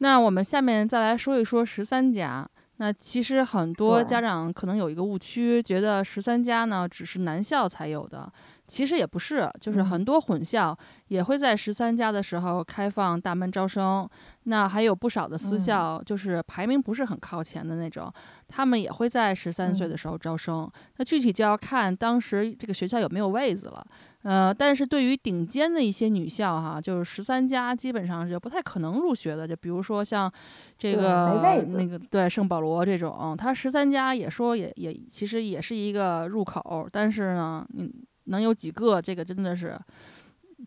[0.00, 2.46] 那我们下面再来说一说十三加。
[2.78, 8.30] 那其实很多家长可能有一个误区，觉得十三家呢只是男校才有的。
[8.68, 14.08] 其实也不是，就是很多混校也会在十三家的时候开放大门招生。
[14.42, 18.12] 那还有不少的私校，就是排名不是很靠前的那种，
[18.48, 20.68] 他们也会在十三岁的时候招生。
[20.96, 23.86] 那具体就要看当时这个学校有没有位子了。
[24.26, 29.46] 呃，但是对于顶尖的一些女校哈，就是十三家基本上是不太可能入学的。
[29.46, 30.30] 就比如说像
[30.76, 37.90] 这个那个对圣保罗这种，它十三家也说也也其实也是一个入口，但是呢，你。
[38.28, 39.00] 能有几个？
[39.00, 39.78] 这个真的是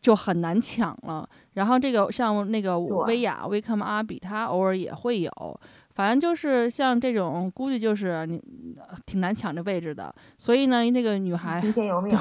[0.02, 1.30] 就很难抢了。
[1.56, 5.60] 然后这个像那个薇娅、威克姆阿比，他偶尔也会有。
[6.00, 8.42] 反正就是像这种，估计就是你
[9.06, 10.16] 挺难抢这位置的。
[10.38, 11.62] 所以呢，那个女孩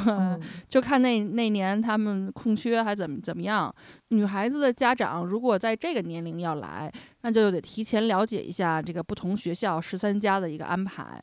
[0.68, 3.72] 就看那那年他们空缺还怎么怎么样。
[4.08, 11.22] 女孩子的家长如果在这个年龄要来，那就得提前了解一下这个不同学校十三家的一个安排。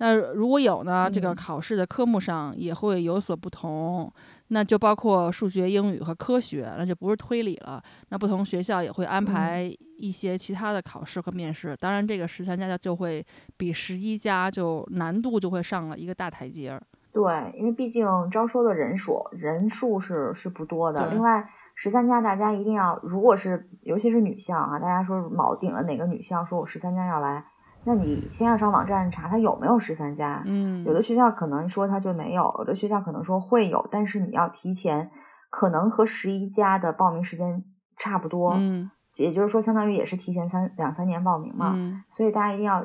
[0.00, 1.10] 那如果有呢？
[1.12, 4.08] 这个考试的科目上也会有所不同，
[4.48, 7.82] 那就包括数学、英语和科学，那就不是推理了。
[8.08, 11.76] 那不同学校也会安排一些其他的考试和面试。
[11.78, 13.24] 当然，这个十三家就会
[13.56, 16.82] 比十一家就难度就会上了一个大台阶儿。
[17.12, 21.10] 对，因为毕竟招收的人数人数是是不多的。
[21.10, 27.44] 另外，十三家大家一定要，如果是尤其是女校啊，大家说铆顶了哪个女校，说我十三家要来。
[27.88, 35.10] 那你先要上网站查它有没有十三家，嗯，有的学校可能说它就没有，有的学校可能说会有，但是你要提前，
[35.48, 37.64] 可能和十一家的报名时间
[37.96, 42.84] 差不多，嗯，也就是说相当于也是提前三两三年报名嘛，嗯，所以大家一定要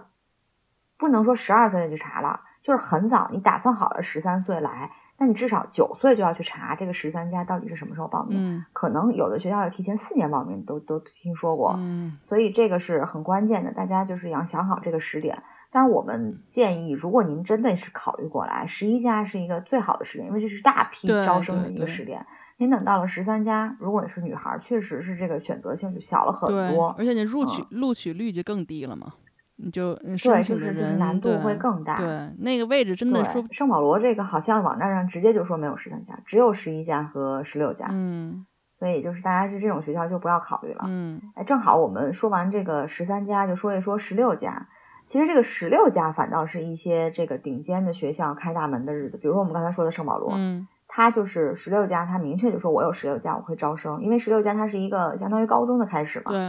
[0.97, 4.89] 不能说十二岁就查了，就是很早，你打算好了十三岁来。
[5.17, 15.41] 那你至少九岁就要去查这个十三家到底是什么时候报名，可能有的学校要提前四年报名，都都听说过，嗯，所以这个是很关键的，大家就是要想好这个时点。
[15.71, 22.25] 但是我们建议，如果您真的是考虑过来，十一家是一个最好的时点，因为这是大批招生的一个时点。
[22.57, 29.13] 您等到了十三家，如果你是女孩，确实是这个选择性就小了很多，而且你录取录取率就更低了嘛。
[29.55, 31.97] 你就对，就是就是难度会更大。
[31.97, 37.87] 对，那个位置真的说圣保罗这个好像网站上直接就说没有十三家，只有十一家和十六家。
[37.91, 40.85] 嗯，所以就是大家是这种学校就不要考虑了。
[40.87, 44.67] 嗯，哎，正好我们说完这个十三家，就说一说十六家。
[45.05, 49.17] 其实这个十六家反倒是一些这个顶尖的学校开大门的日子。
[49.17, 56.39] 比如说我们刚才说的圣保罗，嗯，它就是十六家，他明确就说我有十六家我会招生，因为十六家它是一个相当于高中的开始嘛，对，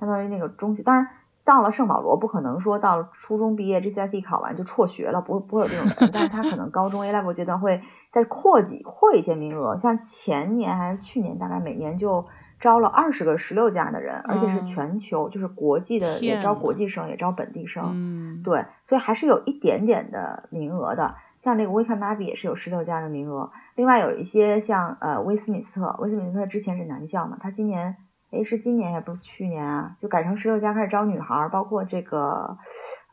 [0.00, 1.06] 相当于那个中学，当然。
[1.48, 6.10] 到了圣保罗，不可能说到了初中毕业 GCSE 考完就辍学了，不会不会有这种人。
[6.12, 7.80] 但是他可能高中 A level 阶段会
[8.12, 12.22] 再扩几扩一些名额，像前年还是去年，大概每年就
[12.60, 17.82] 招了二十个十六加的人，而且是全球，就是国际的也招国际生，也招本地生。
[17.94, 21.14] 嗯，对，所以还是有一点点的名额的。
[21.38, 27.96] 像这个威肯纳比也是有十六加的名额，另外有一些像呃威斯敏斯特，威斯敏斯特之前是男校嘛，他今年。
[28.30, 32.58] 哎，是今年也不是去年啊，就改成十六家开始招女孩，包括这个，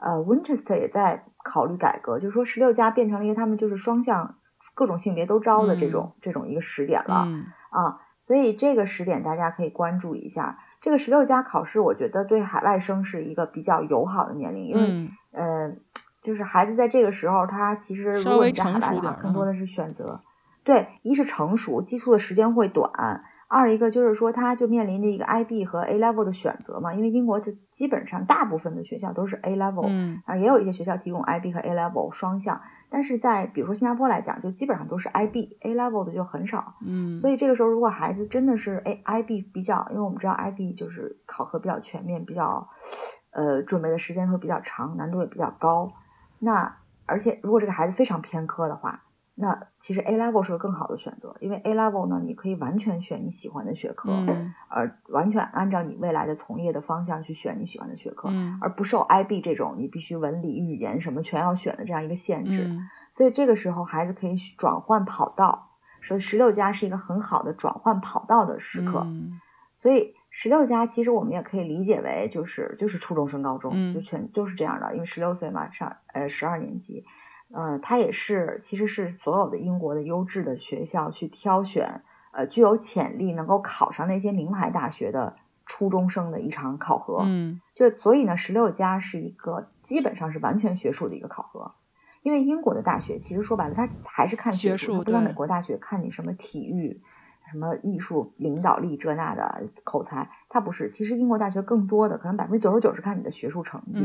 [0.02, 4.36] 呃，Winchester 也在考虑改革，就是说十六家变成了一个他们就是双向
[4.74, 7.26] 各种性别都招的这种这种一个时点了
[7.70, 10.60] 啊，所以这个时点大家可以关注一下。
[10.82, 15.74] 这个十六家考试，我觉得对海外生是一个比较友好的年龄，因为呃，
[16.22, 20.22] 就是孩子在这个时候，他其实如果你在海外的话，更多的是选择，
[20.64, 23.24] 对，一是成熟，激素的时间会短。
[23.48, 38.82] 二一个就是说，他就面临着一个 IB 和 A level 的选择嘛，因为英国就基本上大部分的学校都是 A level，嗯，啊，也有一些学校提供 IB 和 A level 双向，但是在比如说新加坡来讲，就基本上都是 IB，A level 的就很少，嗯，所以这个时候如果孩子真的是
[38.86, 42.68] A IB 比较，因为我们知道 IB 就是考核比较全面，比较，
[43.32, 45.92] 呃，准备的时间会比较长，难度也比较高，
[46.40, 49.04] 那而且如果这个孩子非常偏科的话。
[49.38, 54.10] 那其实 A level 是个更好的选择，因为 A level 呢，你可以完全选你喜欢的学科，
[54.70, 58.30] 而完全按照你未来的从业的方向去选你喜欢的学科，
[58.62, 62.66] 而不受 IB 这种你必须文理语言什么全要选的这样一个限制。
[63.12, 65.72] 所以这个时候孩子可以转换跑道，
[66.02, 69.06] 所以十六加是一个很好的转换跑道的时刻。
[69.78, 77.04] 所以十六加其实我们也可以理解为就是就是初中升高中，就全就是这样的，因为十六岁嘛上呃十二年级。
[77.54, 82.02] 呃，它也是，其实是所有的英国的优质的学校去挑选，
[82.34, 85.36] 呃，具有潜力能够考上那些名牌大学的
[85.66, 87.20] 初中生的一场考核。
[87.24, 91.72] 嗯，就所以呢，十六加是一个基本上是完全学术的一个考核，
[92.24, 97.00] 因为英国的大学其实说白了，它还是看学术，不像美国大学看你什么体育、
[97.52, 100.90] 什么艺术、领导力这那的口才，它不是。
[100.90, 104.04] 其实英国大学更多的可能百分之九十九是看你的学术成绩。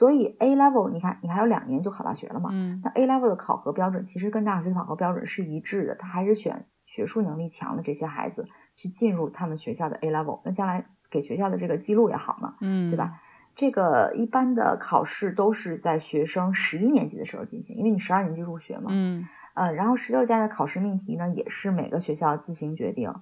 [0.00, 13.12] 所以 A level 你看你还有两年就考大学了嘛，嗯，那 A level 的考核标准其实跟大学的考核标准是一致的，他还是选学术能力强的这些孩子去进入他们学校的 A level，那将来给学校的这个记录也好嘛，嗯，对吧？
[13.54, 23.12] 这个一般的考试都是在学生十一年级的时候进行，因为你十二年级入学嘛，嗯，呃，然后十六加的考试命题呢，也是每个学校自行决定。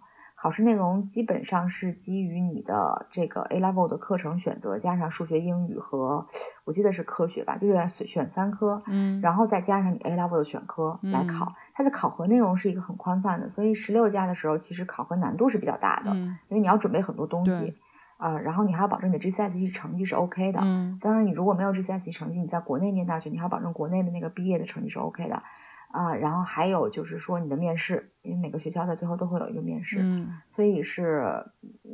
[0.40, 6.24] 考试内容基本上是基于你的这个 A level 的课程选择，加上数学、英语和
[6.64, 11.52] 我记得是科学吧，就是选三科，嗯，然后再加上你 A level 的选科来考。
[11.74, 17.74] 它的考核内容是一个很宽泛的，所以十六加的时候其实考核难度是比较大的，因为你要准备很多东西
[18.16, 20.60] 啊，然后你还要保证你的 GCSE 成绩是 OK 的。
[20.62, 25.42] 嗯，当然你如果没有 GCSE 成绩，你在国内念大学，你还要保证国内的那个毕业的成绩是 OK 的。
[25.90, 31.24] 啊，然后还有就是说你的面试，因为每个学校在最后都会有一个面试，嗯，所以是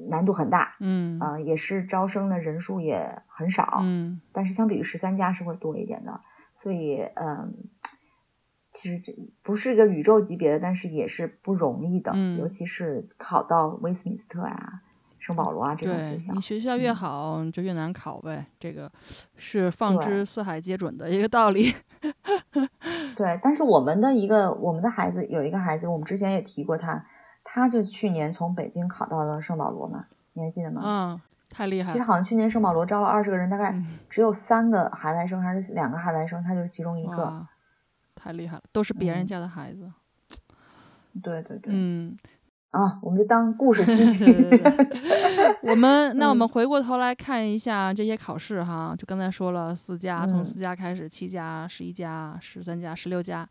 [0.08, 6.20] 难度很大，嗯，啊，也是招生的人数也很少，嗯，但是相比于十三家是会多一点的，
[6.54, 7.54] 所以嗯，
[8.70, 14.82] 其实这不是一个宇宙级别的，但是也是不容易的，嗯，尤其是考到威斯敏斯特啊。
[15.16, 18.44] 圣保罗啊，这种学校，你学校越好，就越难考呗。
[18.60, 18.92] 这个
[19.36, 21.72] 是放之四海皆准的一个道理。
[23.16, 27.04] 对，但是我们的一个，我们的孩子有一个孩子，我们之前也提过他，
[27.42, 30.82] 他就去年从北京考到了圣保罗嘛，你还记得吗？
[30.84, 31.92] 嗯，太厉害。
[31.92, 33.74] 其实好像去年圣保罗招了二十个人，大概
[34.08, 37.46] 只有三个海外生还是两个海外生，他就是其中一个。
[38.14, 39.92] 太厉害了，都是别人家的孩子。
[41.22, 42.16] 对对对，嗯。
[42.74, 44.50] 啊，我们就当故事听。
[45.62, 53.48] 我们那我们回过头来看一下这些考试哈，就刚才说了四家，从四家开始，七家、十一家、十三家、十六家，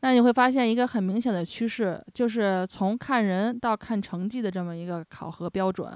[0.00, 5.88] 那你会发现一个很明显的趋势，就是从看人到看成绩的这么一个考核标准。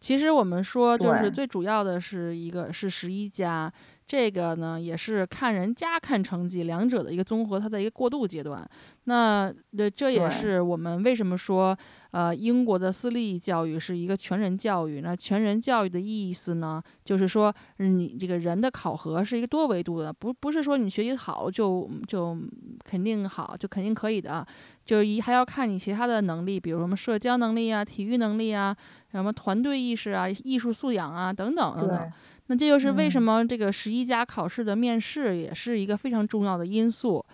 [0.00, 3.70] 其实我们说，就是最主要的是一个是十一加。
[4.06, 8.68] 这个呢，也是看人加看成绩两者的一个综合，它的一个过渡阶段。
[9.04, 11.76] 那这这也是我们为什么说，
[12.10, 15.00] 呃，英国的私立教育是一个全人教育。
[15.00, 22.38] 那全人教育的意思呢，就是说你这个人的考核是一个多维度的，不不是说你学习好就就
[22.84, 24.46] 肯定好，就肯定可以的，
[24.84, 28.76] 就一还要看你其他的能力，比如什么社交能力啊、体育能力啊、
[29.10, 32.12] 什么团队意识啊、艺术素养啊等等等等。
[32.46, 37.24] 那这就是为什么这个十一家考试的面试也是一个非常重要的因素。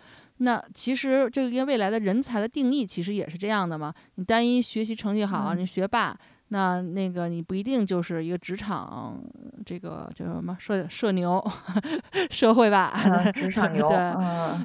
[0.43, 3.93] 那其实这个跟未来的人才的定义其实也是这样的嘛。
[4.15, 6.17] 你单一学习成绩好，你学霸，
[6.49, 9.21] 那那个你不一定就是一个职场
[9.67, 11.45] 这个叫什么社社牛，
[12.31, 12.91] 社会霸，
[13.35, 13.87] 职场 牛。
[13.87, 14.15] 对，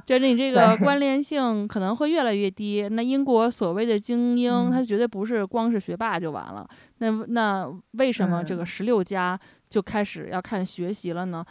[0.06, 2.88] 就是你这个关联性可能会越来越低。
[2.90, 6.66] 那英国所谓的精英，他绝对不是光是学霸就完了。
[7.00, 9.38] 那那为什么这个十六家？
[9.76, 11.46] 就开始要看学习了呢，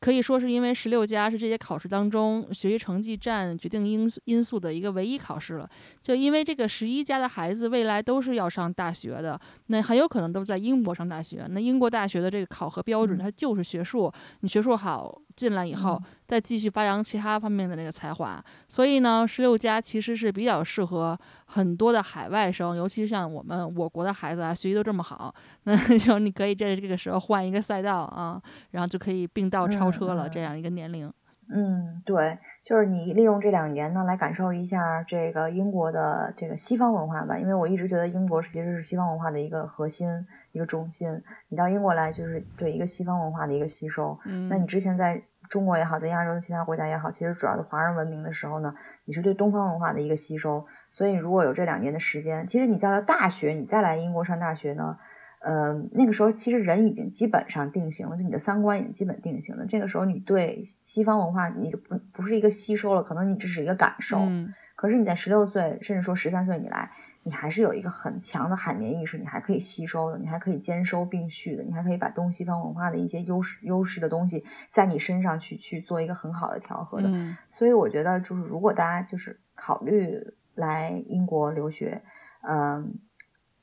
[0.00, 5.70] 可以说是因为十六加是这些考试当中学习成绩占决定因因素的一个唯一考试了。
[6.02, 11.46] 就因为这个十一加的孩子未来都是要上大学的，那很有可能都在英国上大学。
[11.48, 16.00] 那英国大学的这个考核标准，它就是学术，你学术好进来以后。
[16.30, 25.34] 再继续发扬其他方面的那个才华，所以呢，十六加其实是比较适合很多的海外生，尤其像我们我国的孩子啊，学习都这么好，
[25.64, 30.28] 那 就你可以在这个时候换一个赛道啊，然后就可以并道超车了。
[30.28, 31.12] 这样一个年龄，
[31.52, 37.36] 嗯，对，就是你利用这两年呢，来感受一下这个英国的这个西方文化吧。
[37.36, 40.08] 因为我一直觉得英国其实是西方文化的一个核心、
[40.52, 41.20] 一个中心。
[41.48, 44.16] 你到英国来，就是对一个西方文化的一个吸收。
[44.26, 45.20] 嗯，那你之前在。
[45.50, 48.72] 中国也好，在亚洲的其他国家也好，其实主要的华人文明的时候呢，
[49.04, 50.64] 你是对东方文化的一个吸收。
[50.88, 54.96] 所以如果有这两年的时间，其实你到了大学，你再来英国上大学呢，
[55.40, 59.66] 呃，那个时候其实人已经基本上定型了，就你的三观已经基本定型了。
[59.66, 64.18] 这个时候你对西方文化你就不不是一个吸收了，可能你只是一个感受。
[64.20, 64.54] 嗯。
[64.76, 66.90] 可是你在十六岁，甚至说十三岁你来。
[67.22, 74.42] 你还是有一个很强的海绵意识，你还可以吸收的，你还可以兼收并蓄的，你还可以把东西方文化的一些优势优势的东西
[74.72, 77.10] 在你身上去去做一个很好的调和的。
[77.50, 80.18] 所以我觉得，就是如果大家就是考虑
[80.54, 82.02] 来英国留学，
[82.48, 82.98] 嗯，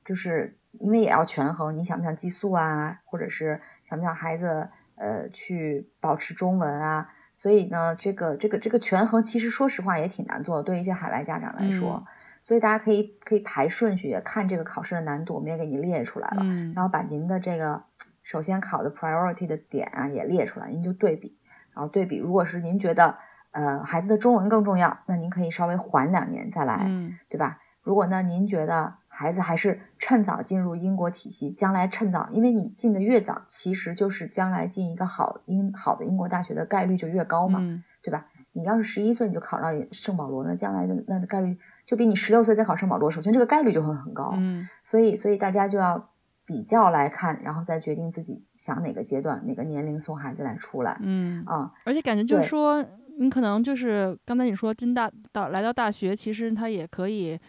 [0.06, 12.06] 就是因为也要权衡你想不想寄宿啊，或者是想不想孩子呃去保持中文啊，所以呢，这个这个这个权衡其实说实话也挺难做的，对于一些海外家长来说。
[12.48, 16.38] 所以大家可以可以排顺序看这个考试的难度，我们也给你列出来了。
[16.40, 17.84] 嗯，然后把您的这个
[18.24, 21.38] 首先考的 priority 的点啊也列出来，您就对比。
[21.74, 23.18] 然后对比，如果是您觉得
[23.52, 26.90] 呃孩子的中文更重要，那您可以稍微缓两年再来，
[27.28, 27.60] 对吧？
[27.84, 37.60] 如果呢您觉得孩子还是趁早进入英国体系，将来趁早，因为你进的越早，其实就是将来进一个好英好的英国大学的概率就越高嘛，
[38.02, 38.26] 对吧？
[38.54, 41.56] 你要是十一岁你就考到圣保罗，那将来的那概率
[41.88, 46.10] 就比你十六岁再考圣保罗，首先这个概率就会很高，嗯，所以所以大家就要
[46.46, 52.86] 比较来看，然后再决定自己想哪个阶段哪个年龄送孩子来出来，嗯啊，而且感觉就是说，
[53.18, 57.40] 你可能就是刚才你说进大到来到大学，其实他也可以。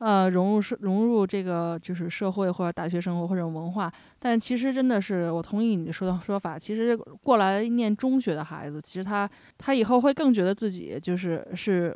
[0.00, 6.56] 呃，融入社融入这个就是社会或者大学生活或者文化，但其实真的是我同意你说的 说法。
[6.56, 9.28] 其实过来念中学的孩子，其实他
[9.58, 11.92] 他以后会更觉得自己就是是。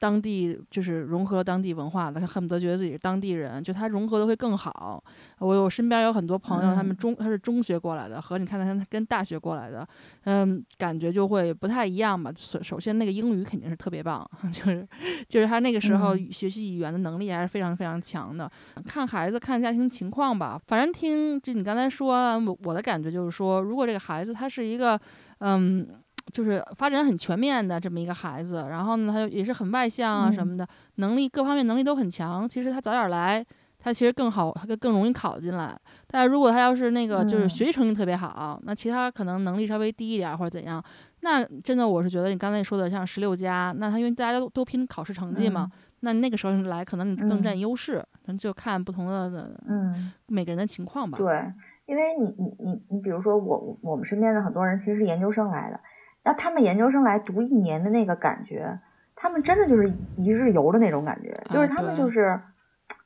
[0.00, 5.04] 当地就是融合当地文化的，他恨不得觉得自己是当地人，就他融合的会更好。
[5.38, 9.86] 我我身边有很多朋友，他们中他是中学过来的，和你看他跟大学过来的，
[10.24, 12.32] 嗯，感觉就会不太一样吧。
[12.34, 14.88] 首首先那个英语肯定是特别棒， 就是
[15.28, 18.50] 就是他那个时候学习语言的能力还是非常非常强的。
[18.86, 24.98] 看孩子看家庭情况吧，反正听就你刚才说，我我的感觉就是说，如果这个孩子他是一个，
[25.40, 25.86] 嗯。
[26.32, 30.66] 就是发展很全面的这么一个孩子，然后呢，他也是很外向啊什么的，
[30.96, 32.48] 能力各方面能力都很强。
[32.48, 33.44] 其实他早点来，
[33.78, 35.76] 他其实更好，他更容易考进来。
[36.06, 40.82] 但如果他要是那个就是学习成绩特别好，那其他可能能力稍微低一点或者怎样，
[41.20, 48.04] 那真的我是觉得你刚才说的像十六加，那他因为大家都都拼考试成绩嘛，那那个时候来可能你更占优势。
[48.26, 51.18] 咱就看不同的嗯每个人的情况吧。
[51.18, 51.52] 对，
[51.86, 55.80] 因为你你你你比如说我我们身边的很多人其实是研究生来的。
[56.24, 58.78] 那他们研究生来读一年的那个感觉，
[59.14, 62.40] 他们真的就是一日游的那种感觉，就是他们就是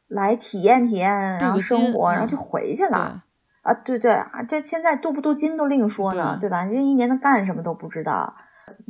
[0.09, 3.23] 来体验体验，然后生活，然后就回去了。
[3.63, 6.67] 啊，对对啊，这现在镀不镀金都另说呢，对吧？
[6.67, 8.35] 这一年的干什么都不知道。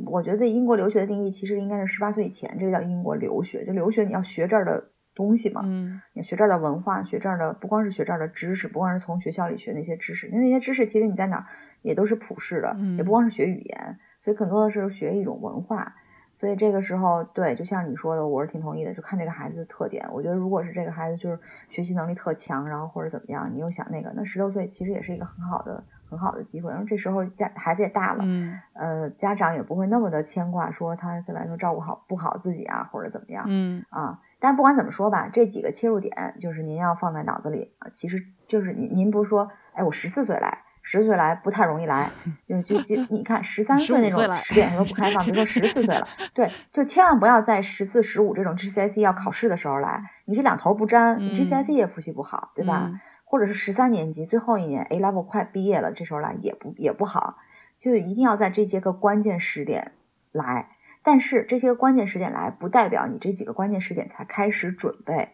[0.05, 3.65] 我觉得英国留学的定义其实应该是十八岁以前，这个叫英国留学。
[3.65, 11.45] 就留学你要学这儿的东西嘛，嗯，你学这儿的文化，学这儿的不光是学这儿的知识，不光是从学校里学那些知识，那那些知识其实你在哪
[11.81, 13.97] 也都是普世的，也不光是学语言。
[14.25, 15.93] 所以更多的是学一种文化，
[16.33, 18.91] 所以这个时候，对，就像你说的，我是挺同意的。
[18.91, 26.71] 就看这个孩子的特点，我觉得如果是这个孩子就是学习能力特强，然后或者怎么样，你又想那个，那十六岁其实也是一个很好的、很好的机会。
[26.71, 34.19] 然后这时候家孩子也大了，嗯，呃，家长也不会那么的牵挂，说他在外头照顾好不好自己啊，或者怎么样，嗯啊。
[34.39, 37.87] 但是不管怎么说吧，这几个切入点就是您要放在脑子里啊。
[37.93, 38.17] 其实
[38.47, 40.64] 就是您您不是说，哎，我十四岁来。
[40.87, 42.07] 十岁来不太容易来，
[42.47, 53.01] 就就就你看十三岁那种十点都不开放，别说十四岁了， 对，就千万不要在十四十五这种 GCSE 要考试的时候来，你这两头不沾，你 GCSE 也复习不好，对吧？
[53.23, 57.37] 或者是十三年级最后一年 A level 快毕业了，这时候来也不也不好，
[57.79, 59.93] 就一定要在这些个关键时点
[60.31, 60.69] 来。
[61.01, 65.29] 但是这些个关键时点来，不代表你这几个关键时点才开始准备，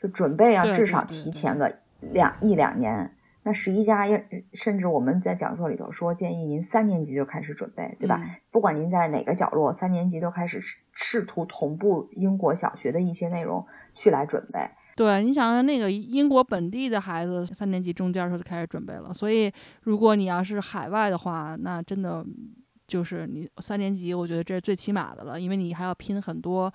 [0.00, 3.12] 就准备要至少提前个两一两年。
[3.46, 4.04] 那十一家，
[4.52, 8.20] 甚至我们在讲座里头说，建议您三年级就开始准备，对吧？
[8.50, 10.60] 不管您在哪个角落，三年级都开始
[10.92, 14.58] 试图同步英国小学的一些内容去来准备。
[14.96, 19.14] 对，你想想那个英国本地的孩子，三年级中间时候就开始准备了。
[19.14, 22.26] 所以，如果你要是海外的话，那真的
[22.88, 26.72] 就是你三年级，我觉得这是最起码的了，因为你还要拼很多，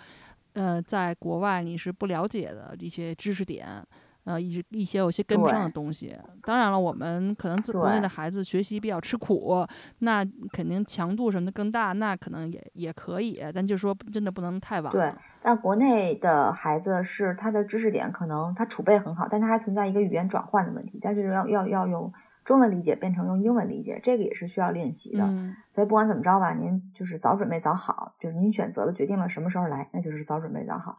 [0.54, 3.86] 呃，在国外你是不了解的一些知识点。
[4.24, 6.16] 呃，一一些有些跟不上的东西。
[6.44, 9.66] 当然了，我们可能国内的孩子学习比较吃苦，
[10.00, 13.42] 那肯定强度什么的更大，那可能也也可以。
[13.54, 14.92] 但就是说，真的不能太晚。
[14.92, 15.12] 对，
[15.42, 22.14] 但国内的孩子是他的知识点可能他储备很好，但他还存在一个语言转换的问题，但是要要要用
[22.46, 25.28] 中文理解变成用英文理解，这个也是需要练习的。
[25.70, 30.98] 所以不管怎么着吧，您就是早准备早好，就是您选择了决定了什么时候来，那就是早准备早好。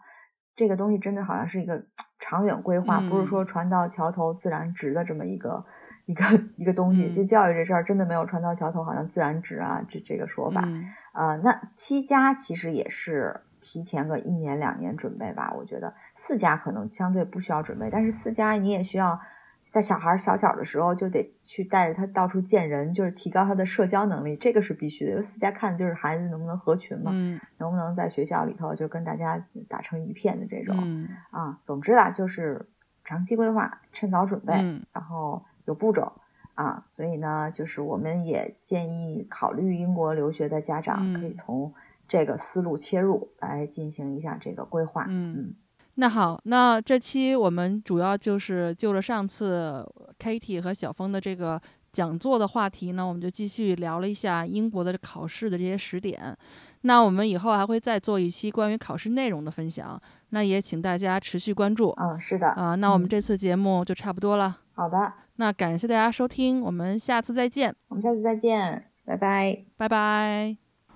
[0.57, 1.87] 这个东西真的好像是一个。
[2.25, 5.65] 长远规划不是说船到桥头自然直的这么一个
[6.07, 10.63] 一个一个东西，就教育这事儿真的没有船到桥头好像自然直啊这这个说法
[11.13, 11.35] 啊。
[11.39, 19.19] 那七家其实也是提前个一年两年准备吧，我觉得四家可能相对不需要准备，但是四家你也需要。
[19.73, 25.13] 在小孩小小的时候就得去带着他到处见人，就是提高他的社交能力，这个是必须的。
[25.13, 27.11] 因为私家看的就是孩子能不能合群嘛，
[27.57, 30.77] 能不能在学校里头就跟大家打成一片的这种
[31.31, 31.59] 啊。
[31.65, 32.69] 总之啦，就是
[33.03, 34.53] 长期规划，趁早准备，
[34.93, 36.13] 然后有步骤
[36.55, 36.85] 啊。
[36.87, 41.73] 所以呢，就是我们也建议考虑英国留学的家长可以从
[42.07, 45.07] 这个思路切入来进行一下这个规划。
[45.09, 45.55] 嗯。
[45.97, 49.87] 那好，那这期我们主要就是就着上次
[50.19, 51.61] Katie 和小峰的这个
[51.93, 56.37] 讲座的话题呢，我们就继续聊了一下英国的考试的这些时点。
[56.83, 61.91] 那我们以后还会再做一期关于考试内容的分享，那也请大家持续关注。
[62.01, 62.49] 嗯，是的。
[62.53, 64.59] 啊，那我们这次节目就差不多了。
[64.73, 65.13] 好的。
[65.37, 67.75] 那感谢大家收听，我们下次再见。
[67.89, 70.62] 我们下次再见，拜拜，拜拜。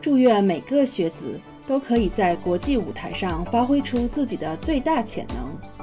[0.00, 5.79] 祝愿每个学子都可以在国际舞台上发挥出自己的最大潜能。